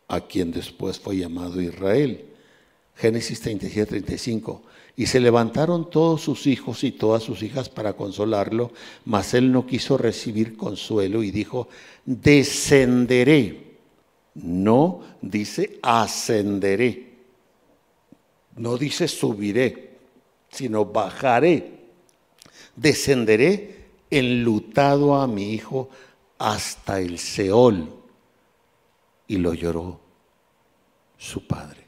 [0.08, 2.24] a quien después fue llamado Israel.
[2.96, 4.62] Génesis 37, 35.
[4.96, 8.72] Y se levantaron todos sus hijos y todas sus hijas para consolarlo,
[9.04, 11.68] mas él no quiso recibir consuelo y dijo,
[12.04, 13.74] descenderé.
[14.34, 17.13] No dice ascenderé.
[18.56, 19.98] No dice subiré,
[20.50, 21.80] sino bajaré.
[22.76, 25.90] Descenderé enlutado a mi hijo
[26.38, 27.92] hasta el Seol.
[29.26, 30.00] Y lo lloró
[31.16, 31.84] su padre.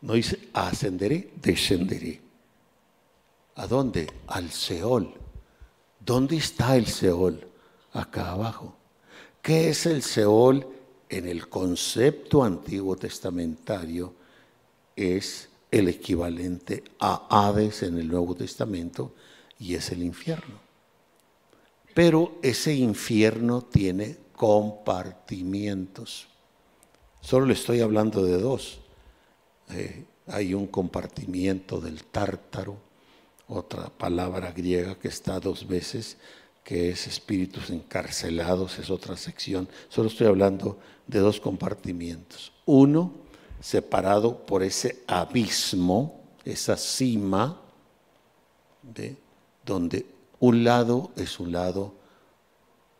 [0.00, 2.20] No dice ascenderé, descenderé.
[3.56, 4.06] ¿A dónde?
[4.26, 5.14] Al Seol.
[6.00, 7.46] ¿Dónde está el Seol?
[7.92, 8.76] Acá abajo.
[9.42, 10.66] ¿Qué es el Seol?
[11.08, 14.14] En el concepto antiguo testamentario
[14.94, 19.14] es el equivalente a Hades en el Nuevo Testamento
[19.58, 20.58] y es el infierno.
[21.94, 26.28] Pero ese infierno tiene compartimientos.
[27.20, 28.80] Solo le estoy hablando de dos.
[29.70, 32.76] Eh, hay un compartimiento del tártaro,
[33.48, 36.16] otra palabra griega que está dos veces,
[36.64, 39.68] que es espíritus encarcelados, es otra sección.
[39.88, 42.52] Solo estoy hablando de dos compartimientos.
[42.64, 43.12] Uno,
[43.60, 47.60] separado por ese abismo, esa cima,
[48.82, 49.16] de,
[49.64, 50.06] donde
[50.40, 51.94] un lado es un lado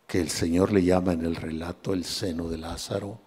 [0.07, 3.19] que el Señor le llama en el relato el seno de Lázaro,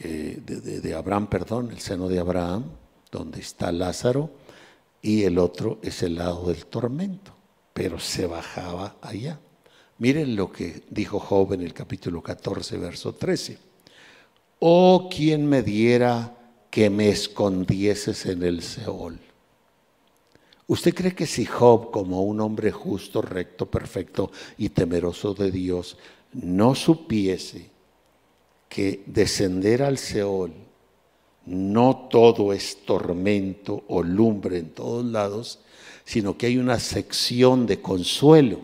[0.00, 2.64] de, Abraham, perdón, el seno de Abraham,
[3.10, 4.30] donde está Lázaro,
[5.02, 7.32] y el otro es el lado del tormento,
[7.72, 9.38] pero se bajaba allá.
[9.98, 13.58] Miren lo que dijo Job en el capítulo 14, verso 13.
[14.60, 16.36] Oh, quien me diera
[16.70, 19.18] que me escondieses en el Seol.
[20.66, 25.96] ¿Usted cree que si Job, como un hombre justo, recto, perfecto y temeroso de Dios,
[26.32, 27.70] no supiese
[28.68, 30.52] que descender al Seol
[31.48, 35.60] no todo es tormento o lumbre en todos lados,
[36.04, 38.60] sino que hay una sección de consuelo.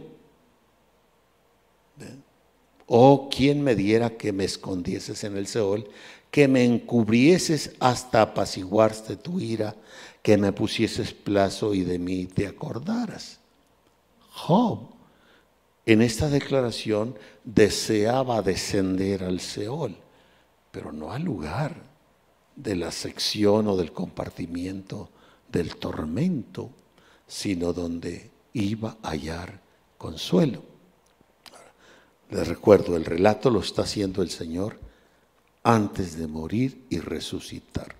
[2.86, 5.88] Oh, quien me diera que me escondieses en el Seol,
[6.30, 9.74] que me encubrieses hasta apaciguarte tu ira,
[10.22, 13.38] que me pusieses plazo y de mí te acordaras.
[14.30, 14.94] Job
[15.86, 19.96] en esta declaración deseaba descender al Seol,
[20.70, 21.76] pero no al lugar
[22.56, 25.10] de la sección o del compartimiento
[25.50, 26.70] del tormento,
[27.26, 29.60] sino donde iba a hallar
[29.98, 30.73] consuelo.
[32.30, 34.78] Les recuerdo, el relato lo está haciendo el Señor
[35.62, 37.94] antes de morir y resucitar.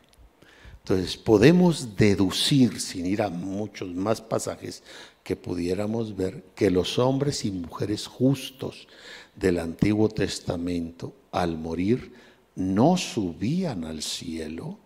[0.79, 4.83] Entonces podemos deducir, sin ir a muchos más pasajes,
[5.23, 8.87] que pudiéramos ver que los hombres y mujeres justos
[9.35, 12.13] del Antiguo Testamento al morir
[12.55, 14.79] no subían al cielo,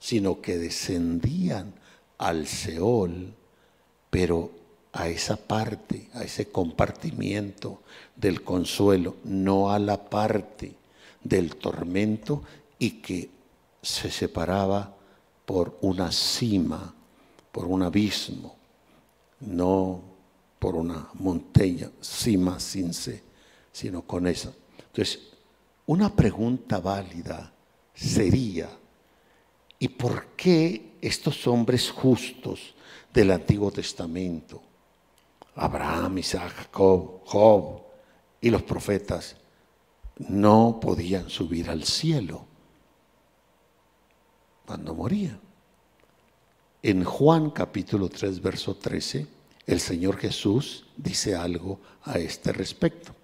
[0.00, 1.72] sino que descendían
[2.18, 3.34] al Seol,
[4.10, 4.50] pero
[4.94, 7.82] a esa parte, a ese compartimiento
[8.16, 10.74] del consuelo, no a la parte
[11.22, 12.42] del tormento
[12.78, 13.30] y que
[13.82, 14.94] se separaba
[15.44, 16.94] por una cima,
[17.52, 18.56] por un abismo
[19.46, 20.00] no
[20.58, 23.22] por una montaña, cima sin C,
[23.70, 24.52] sino con esa.
[24.78, 25.20] Entonces,
[25.86, 27.52] una pregunta válida
[27.94, 28.70] sería,
[29.78, 32.74] ¿y por qué estos hombres justos
[33.12, 34.62] del Antiguo Testamento,
[35.56, 37.82] Abraham, Isaac, Jacob, Job
[38.40, 39.36] y los profetas,
[40.18, 42.46] no podían subir al cielo
[44.66, 45.40] cuando morían?
[46.82, 49.26] En Juan capítulo 3, verso 13,
[49.66, 53.14] el Señor Jesús dice algo a este respecto.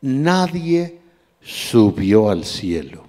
[0.00, 1.00] Nadie
[1.40, 3.04] subió al cielo.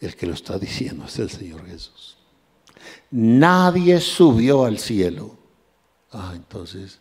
[0.00, 2.16] El que lo está diciendo es el Señor Jesús.
[3.10, 5.36] Nadie subió al cielo.
[6.12, 6.98] Ah, entonces,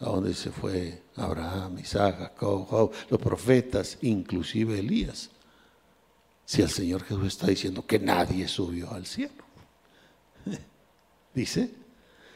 [0.00, 5.30] ¿a dónde se fue Abraham, Isaac, Jacob, los profetas, inclusive Elías?
[6.44, 9.44] Si el Señor Jesús está diciendo que nadie subió al cielo.
[11.34, 11.70] Dice,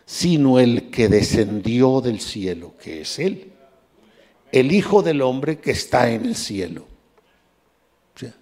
[0.07, 3.53] sino el que descendió del cielo, que es Él,
[4.51, 6.87] el Hijo del Hombre que está en el cielo.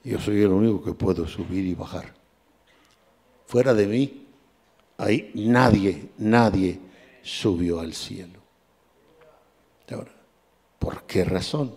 [0.05, 2.14] yo soy el único que puedo subir y bajar.
[3.47, 4.27] fuera de mí,
[4.99, 6.86] ahí nadie, nadie
[7.27, 8.39] subió al cielo.
[9.91, 10.12] Ahora,
[10.79, 11.74] ¿por qué razón?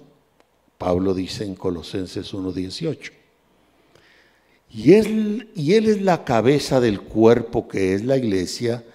[0.78, 3.12] Pablo dice en Colosenses 1.18.
[4.72, 8.86] Y él, y él es la cabeza del cuerpo que es la iglesia,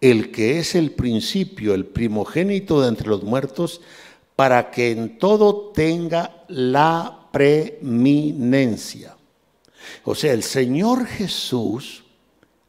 [0.00, 3.80] el que es el principio, el primogénito de entre los muertos,
[4.36, 9.16] para que en todo tenga la preeminencia.
[10.04, 12.04] O sea, el Señor Jesús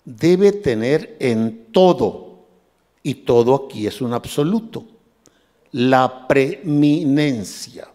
[0.04, 2.25] debe tener en todo,
[3.06, 4.84] y todo aquí es un absoluto,
[5.74, 7.88] la preeminencia.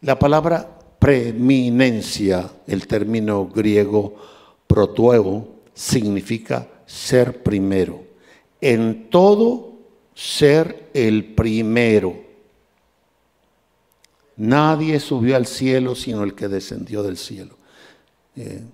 [0.00, 0.68] La palabra
[0.98, 4.16] preeminencia, el término griego
[4.66, 8.02] protuevo, significa ser primero.
[8.60, 9.70] En todo,
[10.16, 12.24] ser el primero.
[14.36, 17.56] Nadie subió al cielo sino el que descendió del cielo.
[18.34, 18.64] Eh,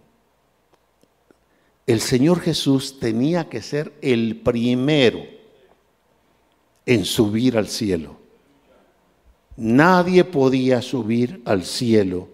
[1.89, 5.25] el Señor Jesús tenía que ser el primero
[6.85, 8.19] en subir al cielo.
[9.57, 12.29] Nadie podía subir al cielo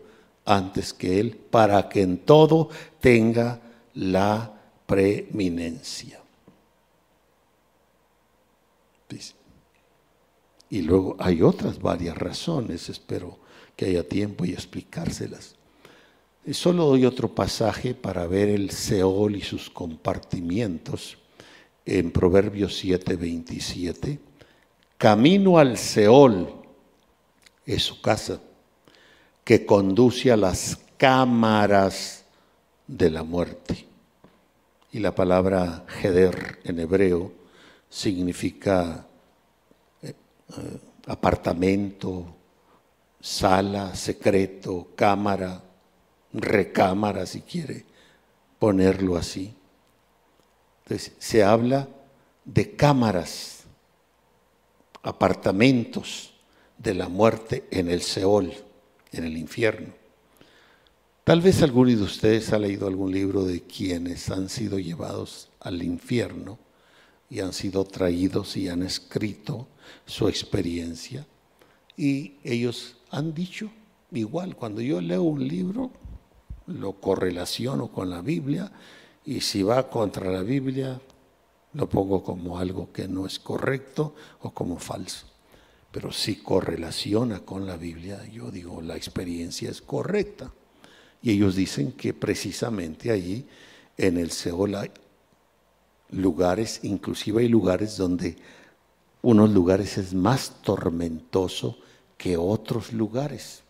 [0.45, 2.69] antes que Él para que en todo
[3.01, 3.61] tenga
[3.95, 4.53] la
[4.87, 6.21] preeminencia.
[10.69, 13.39] Y luego hay otras varias razones, espero
[13.77, 15.54] que haya tiempo y explicárselas.
[16.53, 21.17] Solo doy otro pasaje para ver el Seol y sus compartimientos
[21.87, 24.19] en Proverbios 7, 27.
[24.99, 26.53] Camino al Seol
[27.65, 28.41] es su casa,
[29.43, 32.27] que conduce a las cámaras
[32.87, 33.87] de la muerte.
[34.93, 37.33] Y la palabra Heder en hebreo
[37.89, 39.07] significa
[40.03, 42.27] eh, eh, apartamento,
[43.19, 45.63] sala, secreto, cámara,
[46.35, 47.87] recámara, si quiere
[48.59, 49.55] ponerlo así.
[50.83, 51.89] Entonces, se habla
[52.45, 53.65] de cámaras,
[55.03, 56.35] apartamentos,
[56.77, 58.53] de la muerte en el Seol,
[59.13, 59.95] en el infierno.
[61.23, 65.83] Tal vez alguno de ustedes ha leído algún libro de quienes han sido llevados al
[65.83, 66.59] infierno
[67.31, 69.67] y han sido traídos y han escrito
[70.05, 71.27] su experiencia.
[71.97, 73.71] Y ellos han dicho,
[74.13, 75.91] igual, cuando yo leo un libro,
[76.67, 78.73] lo correlaciono con la Biblia
[79.25, 81.01] y si va contra la Biblia,
[81.73, 85.27] lo pongo como algo que no es correcto o como falso
[85.95, 90.51] pero si correlaciona con la Biblia, yo digo, la experiencia es correcta.
[91.23, 93.47] Y ellos dicen que precisamente allí
[93.97, 94.91] en el Seol hay
[96.11, 98.35] lugares, inclusive hay lugares donde
[99.23, 101.79] unos lugares es más tormentoso
[102.19, 103.63] que otros lugares.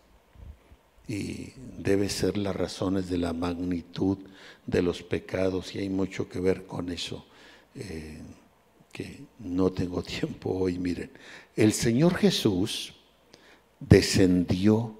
[1.07, 4.17] Y debe ser las razones de la magnitud
[4.65, 7.25] de los pecados y hay mucho que ver con eso.
[7.75, 8.21] Eh,
[8.95, 11.11] que no tengo tiempo hoy, miren,
[11.55, 12.93] el Señor Jesús
[13.77, 14.97] descendió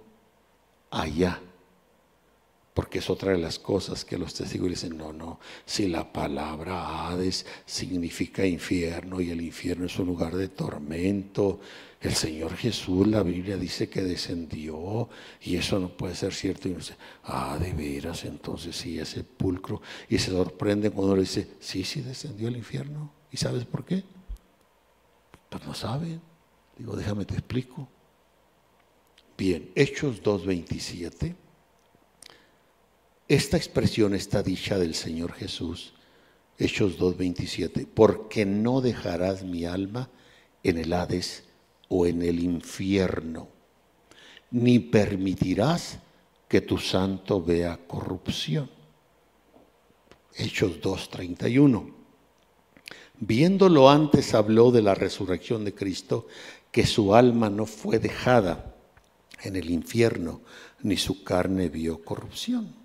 [0.92, 1.40] allá,
[2.74, 7.08] porque es otra de las cosas que los testigos dicen, no, no, si la palabra
[7.08, 11.62] Hades significa infierno y el infierno es un lugar de tormento,
[12.02, 15.10] el Señor Jesús, la Biblia dice que descendió
[15.42, 16.68] y eso no puede ser cierto.
[16.68, 19.82] Y uno dice, ah, de veras, entonces sí, es sepulcro.
[20.10, 23.12] Y se sorprende cuando le dice, sí, sí, descendió al infierno.
[23.32, 24.04] ¿Y sabes por qué?
[25.50, 26.22] Pues no saben.
[26.78, 27.88] Digo, déjame te explico.
[29.38, 31.36] Bien, Hechos 2.27.
[33.28, 35.94] Esta expresión está dicha del Señor Jesús.
[36.60, 37.88] Hechos 2.27.
[37.88, 40.10] Porque no dejarás mi alma
[40.64, 41.46] en el Hades
[41.90, 43.48] o en el infierno,
[44.52, 46.00] ni permitirás
[46.48, 48.70] que tu santo vea corrupción.
[50.36, 51.94] Hechos 2.31.
[53.20, 56.28] Viéndolo antes habló de la resurrección de Cristo,
[56.72, 58.76] que su alma no fue dejada
[59.44, 60.42] en el infierno,
[60.82, 62.76] ni su carne vio corrupción.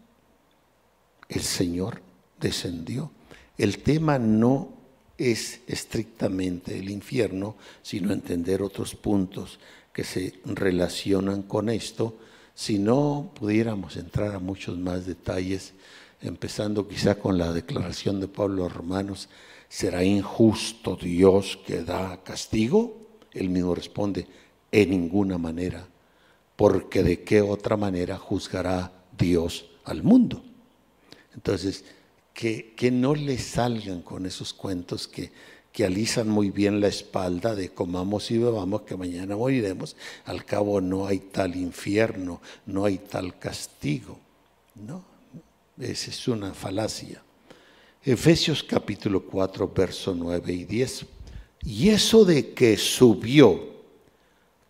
[1.28, 2.01] El Señor
[2.38, 3.11] descendió.
[3.59, 4.80] El tema no
[5.21, 9.59] es estrictamente el infierno, sino entender otros puntos
[9.93, 12.16] que se relacionan con esto.
[12.55, 15.75] Si no pudiéramos entrar a muchos más detalles,
[16.23, 19.29] empezando quizá con la declaración de Pablo a Romanos,
[19.71, 23.21] ¿Será injusto Dios que da castigo?
[23.33, 24.27] Él mismo responde,
[24.73, 25.87] en ninguna manera,
[26.57, 30.43] porque de qué otra manera juzgará Dios al mundo.
[31.35, 31.85] Entonces,
[32.35, 35.31] que, no le salgan con esos cuentos que,
[35.72, 40.81] que alisan muy bien la espalda de comamos y bebamos que mañana moriremos, al cabo
[40.81, 44.18] no hay tal infierno, no hay tal castigo.
[44.74, 45.05] No,
[45.78, 47.22] Esa es una falacia.
[48.03, 51.07] Efesios capítulo 4, verso 9 y 10.
[51.64, 53.61] Y eso de que subió,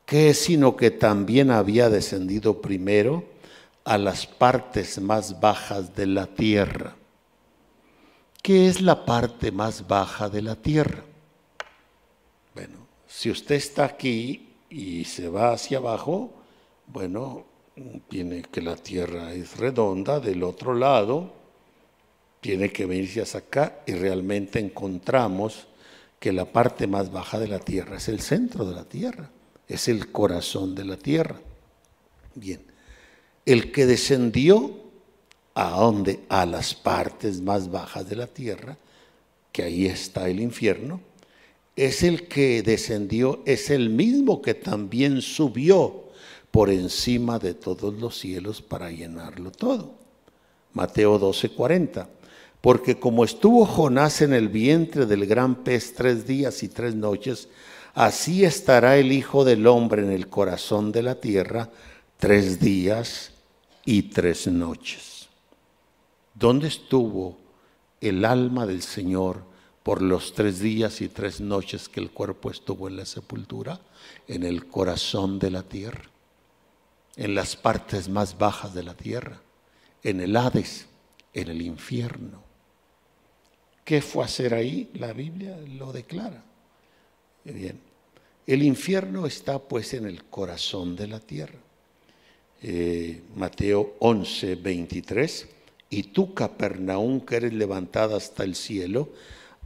[0.05, 3.25] que sino que también había descendido primero
[3.85, 6.97] a las partes más bajas de la tierra.
[8.43, 11.05] ¿Qué es la parte más baja de la tierra?
[12.55, 16.33] Bueno, si usted está aquí y se va hacia abajo,
[16.87, 17.45] bueno,
[18.09, 21.41] tiene que la tierra es redonda, del otro lado
[22.41, 25.67] tiene que venirse hasta acá y realmente encontramos
[26.19, 29.31] que la parte más baja de la tierra es el centro de la tierra,
[29.69, 31.39] es el corazón de la tierra.
[32.35, 32.63] Bien,
[33.45, 34.90] el que descendió
[35.55, 36.21] a?
[36.29, 38.77] A las partes más bajas de la tierra,
[39.53, 41.01] que ahí está el infierno,
[41.77, 46.05] es el que descendió, es el mismo que también subió
[46.51, 49.95] por encima de todos los cielos para llenarlo todo.
[50.73, 52.07] Mateo 12:40.
[52.61, 57.49] Porque como estuvo Jonás en el vientre del gran pez tres días y tres noches,
[57.95, 61.71] así estará el Hijo del Hombre en el corazón de la tierra
[62.19, 63.33] tres días
[63.87, 65.10] y tres noches.
[66.41, 67.39] ¿Dónde estuvo
[68.01, 69.45] el alma del Señor
[69.85, 73.81] por los tres días y tres noches que el cuerpo estuvo en la sepultura?
[74.27, 76.11] En el corazón de la tierra
[77.21, 79.43] en las partes más bajas de la tierra,
[80.03, 80.87] en el Hades,
[81.35, 82.43] en el infierno.
[83.85, 84.91] ¿Qué fue a hacer ahí?
[84.95, 86.43] La Biblia lo declara.
[87.45, 87.79] Bien,
[88.47, 91.59] el infierno está pues en el corazón de la tierra.
[92.63, 95.49] Eh, Mateo 11, 23.
[95.91, 99.11] Y tú, Capernaum, que eres levantada hasta el cielo,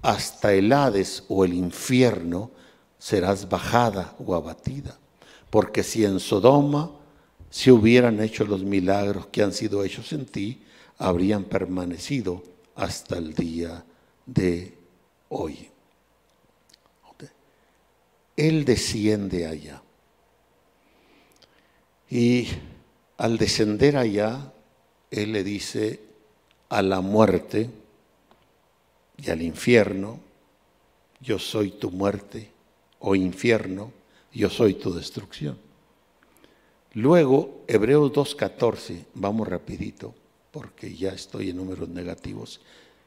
[0.03, 2.51] hasta el Hades o el infierno,
[2.99, 4.99] serás bajada o abatida.
[5.51, 6.91] Porque si en Sodoma
[7.55, 10.61] si hubieran hecho los milagros que han sido hechos en ti,
[10.99, 12.43] habrían permanecido
[12.75, 13.85] hasta el día
[14.27, 14.77] de
[15.29, 15.71] hoy.
[18.37, 19.81] Él desciende allá.
[22.11, 22.49] Y
[23.19, 24.53] al descender allá,
[25.13, 26.01] Él le dice
[26.75, 27.71] a la muerte
[29.17, 30.19] y al infierno,
[31.21, 32.51] yo soy tu muerte,
[32.99, 33.93] o infierno,
[34.33, 35.57] yo soy tu destrucción.
[36.95, 40.15] Luego, Hebreos 2.14, vamos rapidito,
[40.51, 42.61] porque ya estoy en números negativos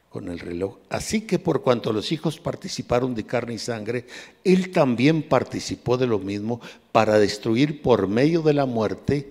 [0.08, 0.78] con el reloj.
[0.88, 4.06] Así que por cuanto los hijos participaron de carne y sangre,
[4.44, 9.30] él también participó de lo mismo para destruir por medio de la muerte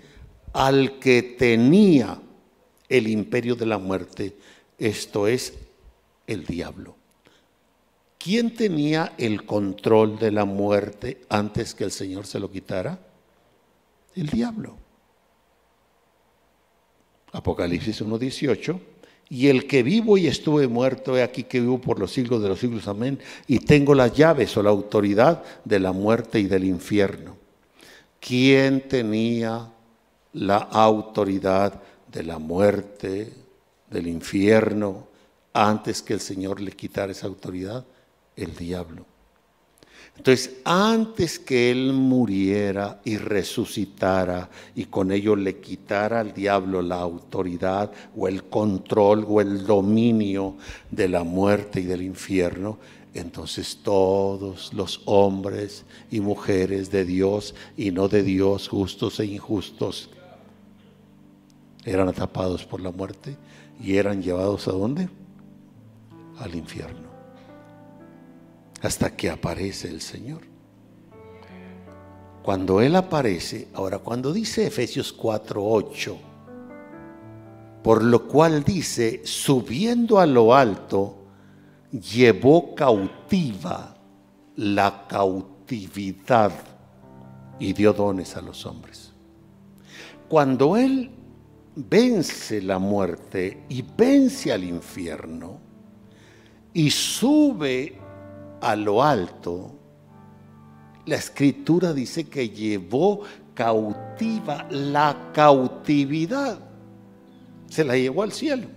[0.54, 2.22] al que tenía
[2.90, 4.36] el imperio de la muerte,
[4.78, 5.54] esto es
[6.26, 6.96] el diablo.
[8.18, 13.00] ¿Quién tenía el control de la muerte antes que el Señor se lo quitara?
[14.18, 14.76] el diablo.
[17.32, 18.80] Apocalipsis 1.18.
[19.30, 22.50] Y el que vivo y estuve muerto, he aquí que vivo por los siglos de
[22.50, 23.20] los siglos, amén.
[23.46, 27.36] Y tengo las llaves o la autoridad de la muerte y del infierno.
[28.20, 29.70] ¿Quién tenía
[30.34, 31.82] la autoridad
[32.12, 33.34] de la muerte,
[33.90, 35.08] del infierno,
[35.54, 37.86] antes que el Señor le quitara esa autoridad?
[38.36, 39.06] El diablo.
[40.18, 46.96] Entonces, antes que Él muriera y resucitara y con ello le quitara al diablo la
[46.96, 50.56] autoridad o el control o el dominio
[50.90, 52.80] de la muerte y del infierno,
[53.14, 60.10] entonces todos los hombres y mujeres de Dios y no de Dios, justos e injustos,
[61.88, 63.38] eran atrapados por la muerte
[63.82, 65.10] y eran llevados a dónde?
[66.40, 67.08] Al infierno
[68.82, 70.42] hasta que aparece el Señor.
[72.44, 76.16] Cuando Él aparece, ahora cuando dice Efesios 4:8,
[77.84, 81.16] por lo cual dice, subiendo a lo alto,
[81.92, 83.96] llevó cautiva
[84.56, 86.52] la cautividad
[87.60, 89.12] y dio dones a los hombres.
[90.30, 91.12] Cuando Él
[91.78, 95.60] vence la muerte y vence al infierno
[96.74, 97.96] y sube
[98.62, 99.72] a lo alto,
[101.06, 103.22] la escritura dice que llevó
[103.54, 106.60] cautiva la cautividad.
[107.68, 108.68] Se la llevó al cielo.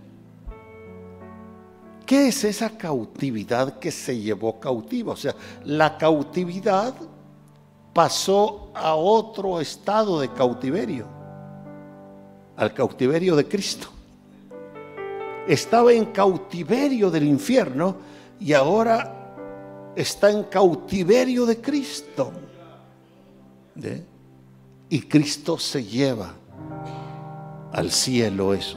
[2.06, 5.12] ¿Qué es esa cautividad que se llevó cautiva?
[5.12, 5.34] O sea,
[5.64, 6.94] la cautividad
[7.92, 11.06] pasó a otro estado de cautiverio,
[12.60, 13.88] al cautiverio de Cristo.
[15.48, 17.96] Estaba en cautiverio del infierno
[18.38, 22.32] y ahora está en cautiverio de Cristo.
[24.90, 26.34] Y Cristo se lleva
[27.72, 28.76] al cielo eso.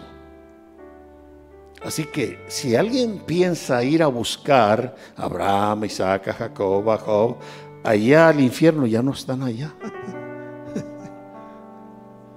[1.83, 7.35] Así que si alguien piensa ir a buscar a Abraham, Isaac, a Jacob, a Job,
[7.83, 9.73] allá al infierno ya no están allá.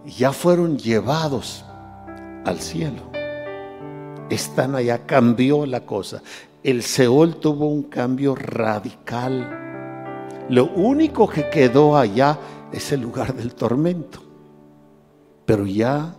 [0.06, 1.64] Ya fueron llevados
[2.44, 3.10] al cielo.
[4.30, 6.22] Están allá, cambió la cosa.
[6.62, 10.44] El Seol tuvo un cambio radical.
[10.48, 12.38] Lo único que quedó allá
[12.72, 14.20] es el lugar del tormento.
[15.44, 16.14] Pero ya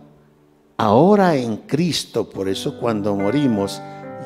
[0.76, 3.80] ahora en Cristo, por eso cuando morimos,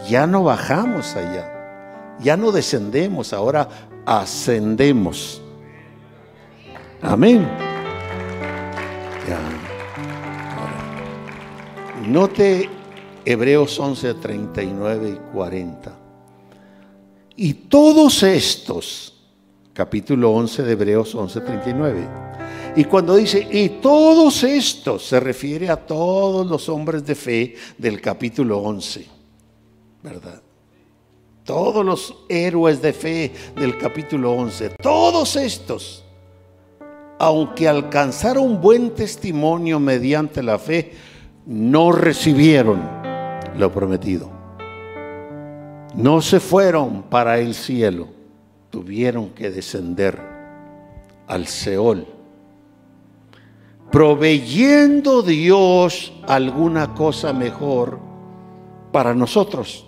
[0.08, 3.68] ya no bajamos allá, ya no descendemos, ahora
[4.06, 5.42] ascendemos.
[7.00, 7.71] Amén.
[12.06, 12.68] Note
[13.24, 15.98] Hebreos 11, 39 y 40.
[17.36, 19.14] Y todos estos,
[19.72, 22.32] capítulo 11 de Hebreos 11, 39
[22.74, 28.00] y cuando dice, y todos estos, se refiere a todos los hombres de fe del
[28.00, 29.06] capítulo 11,
[30.02, 30.40] ¿verdad?
[31.44, 36.01] Todos los héroes de fe del capítulo 11, todos estos,
[37.22, 40.92] aunque alcanzaron buen testimonio mediante la fe,
[41.46, 42.82] no recibieron
[43.56, 44.28] lo prometido.
[45.94, 48.08] No se fueron para el cielo,
[48.70, 50.18] tuvieron que descender
[51.28, 52.08] al Seol
[53.92, 58.00] proveyendo Dios alguna cosa mejor
[58.90, 59.86] para nosotros,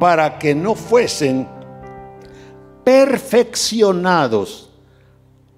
[0.00, 1.46] para que no fuesen
[2.82, 4.67] perfeccionados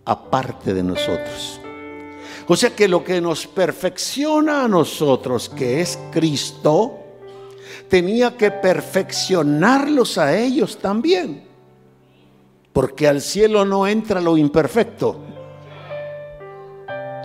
[0.05, 1.61] aparte de nosotros.
[2.47, 6.99] O sea que lo que nos perfecciona a nosotros, que es Cristo,
[7.89, 11.49] tenía que perfeccionarlos a ellos también.
[12.73, 15.21] Porque al cielo no entra lo imperfecto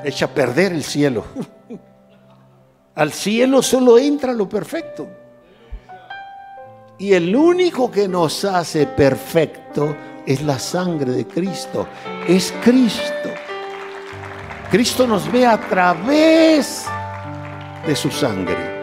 [0.06, 1.26] echa a perder el cielo.
[2.96, 5.08] Al cielo solo entra lo perfecto.
[6.98, 9.94] Y el único que nos hace perfecto
[10.26, 11.88] es la sangre de Cristo.
[12.28, 13.30] Es Cristo.
[14.72, 16.86] Cristo nos ve a través
[17.86, 18.76] de su sangre.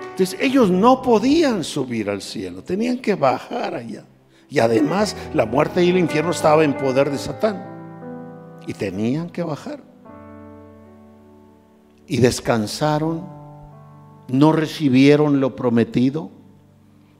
[0.00, 4.04] Entonces ellos no podían subir al cielo, tenían que bajar allá.
[4.48, 7.72] Y además la muerte y el infierno estaban en poder de Satán.
[8.66, 9.94] Y tenían que bajar
[12.06, 13.24] y descansaron,
[14.28, 16.30] no recibieron lo prometido,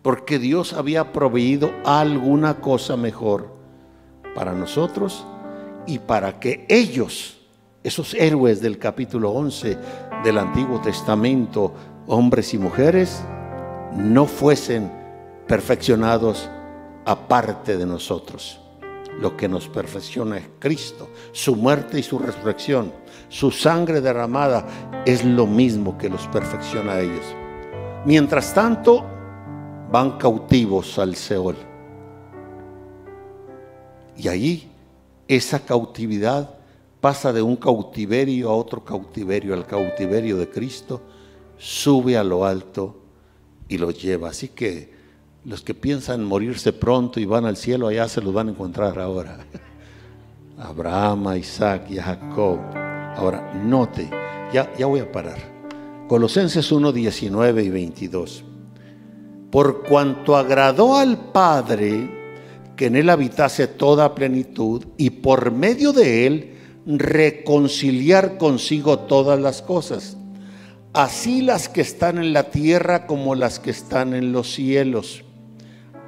[0.04, 3.48] porque Dios había proveído alguna cosa mejor
[4.34, 5.26] para nosotros
[5.86, 7.38] y para que ellos,
[7.82, 9.78] esos héroes del capítulo 11
[10.22, 11.72] del Antiguo Testamento,
[12.06, 13.24] hombres y mujeres,
[13.96, 14.92] no fuesen
[15.48, 16.50] perfeccionados
[17.06, 18.60] aparte de nosotros.
[19.18, 22.92] Lo que nos perfecciona es Cristo, su muerte y su resurrección
[23.28, 24.66] su sangre derramada
[25.06, 27.24] es lo mismo que los perfecciona a ellos.
[28.04, 29.04] Mientras tanto,
[29.94, 31.54] van cautivos al Seol.
[34.16, 34.68] Y allí
[35.28, 36.50] esa cautividad
[37.00, 41.00] pasa de un cautiverio a otro cautiverio, al cautiverio de Cristo,
[41.58, 42.96] sube a lo alto
[43.68, 44.30] y lo lleva.
[44.30, 44.92] Así que
[45.44, 48.98] los que piensan morirse pronto y van al cielo, allá se los van a encontrar
[48.98, 49.46] ahora.
[50.58, 52.58] Abraham, Isaac y Jacob
[53.16, 54.10] Ahora, note,
[54.52, 55.38] ya, ya voy a parar.
[56.08, 58.44] Colosenses 1, 19 y 22.
[59.54, 62.10] Por cuanto agradó al Padre
[62.74, 69.62] que en él habitase toda plenitud y por medio de él reconciliar consigo todas las
[69.62, 70.16] cosas,
[70.92, 75.22] así las que están en la tierra como las que están en los cielos,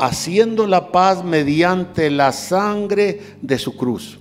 [0.00, 4.18] haciendo la paz mediante la sangre de su cruz.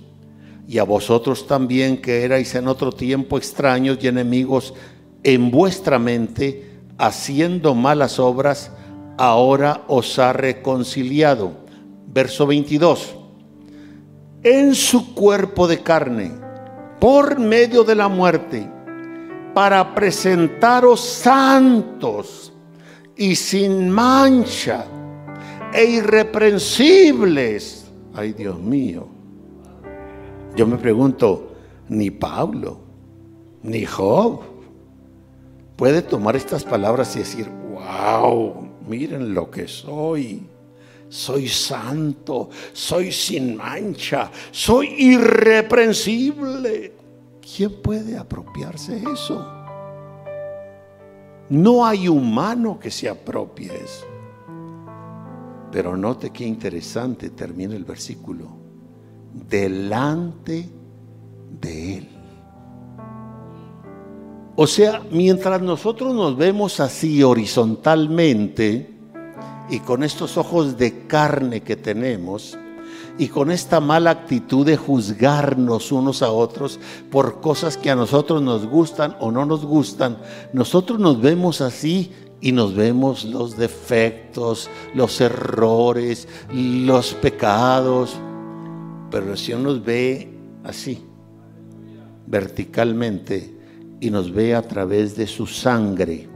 [0.68, 4.72] Y a vosotros también que erais en otro tiempo extraños y enemigos
[5.24, 8.70] en vuestra mente, haciendo malas obras,
[9.16, 11.52] ahora os ha reconciliado.
[12.08, 13.14] Verso 22.
[14.42, 16.32] En su cuerpo de carne,
[17.00, 18.68] por medio de la muerte,
[19.54, 22.52] para presentaros santos
[23.16, 24.84] y sin mancha
[25.72, 27.86] e irreprensibles.
[28.14, 29.16] Ay Dios mío
[30.56, 31.52] yo me pregunto,
[31.88, 32.78] ni Pablo,
[33.62, 34.40] ni Job
[35.76, 40.46] puede tomar estas palabras y decir, wow, miren lo que soy.
[41.08, 46.94] Soy santo, soy sin mancha, soy irreprensible.
[47.40, 49.52] ¿Quién puede apropiarse eso?
[51.48, 54.06] No hay humano que se apropie eso.
[55.70, 58.48] Pero note qué interesante termina el versículo
[59.48, 60.68] delante
[61.60, 62.15] de Él.
[64.56, 68.90] O sea, mientras nosotros nos vemos así horizontalmente
[69.68, 72.56] y con estos ojos de carne que tenemos,
[73.18, 76.78] y con esta mala actitud de juzgarnos unos a otros
[77.10, 80.18] por cosas que a nosotros nos gustan o no nos gustan,
[80.52, 88.16] nosotros nos vemos así y nos vemos los defectos, los errores, los pecados,
[89.10, 90.30] pero el Señor nos ve
[90.64, 91.02] así,
[92.26, 93.55] verticalmente,
[94.00, 96.28] y nos ve a través de su sangre.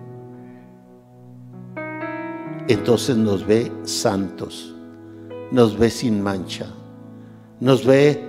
[2.69, 4.75] Entonces nos ve santos
[5.51, 6.67] nos ve sin mancha,
[7.59, 8.25] nos ve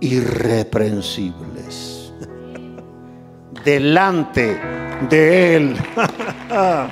[0.00, 2.12] irreprensibles
[3.64, 4.60] delante
[5.08, 5.74] de Él.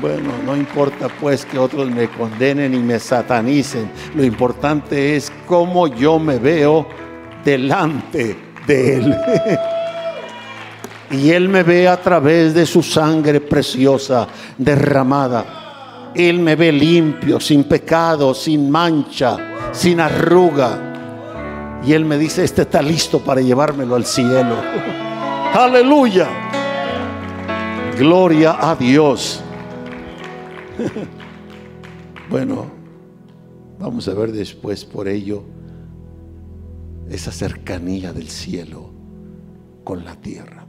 [0.00, 5.86] bueno, no importa pues que otros me condenen y me satanicen, lo importante es cómo
[5.86, 6.86] yo me veo
[7.44, 9.14] delante de Él.
[11.10, 14.26] y Él me ve a través de su sangre preciosa
[14.58, 15.64] derramada
[16.16, 19.36] él me ve limpio, sin pecado, sin mancha,
[19.72, 21.82] sin arruga.
[21.84, 24.56] Y Él me dice, este está listo para llevármelo al cielo.
[25.54, 26.26] Aleluya.
[27.98, 29.42] Gloria a Dios.
[32.30, 32.66] bueno,
[33.78, 35.44] vamos a ver después por ello
[37.10, 38.90] esa cercanía del cielo
[39.84, 40.65] con la tierra.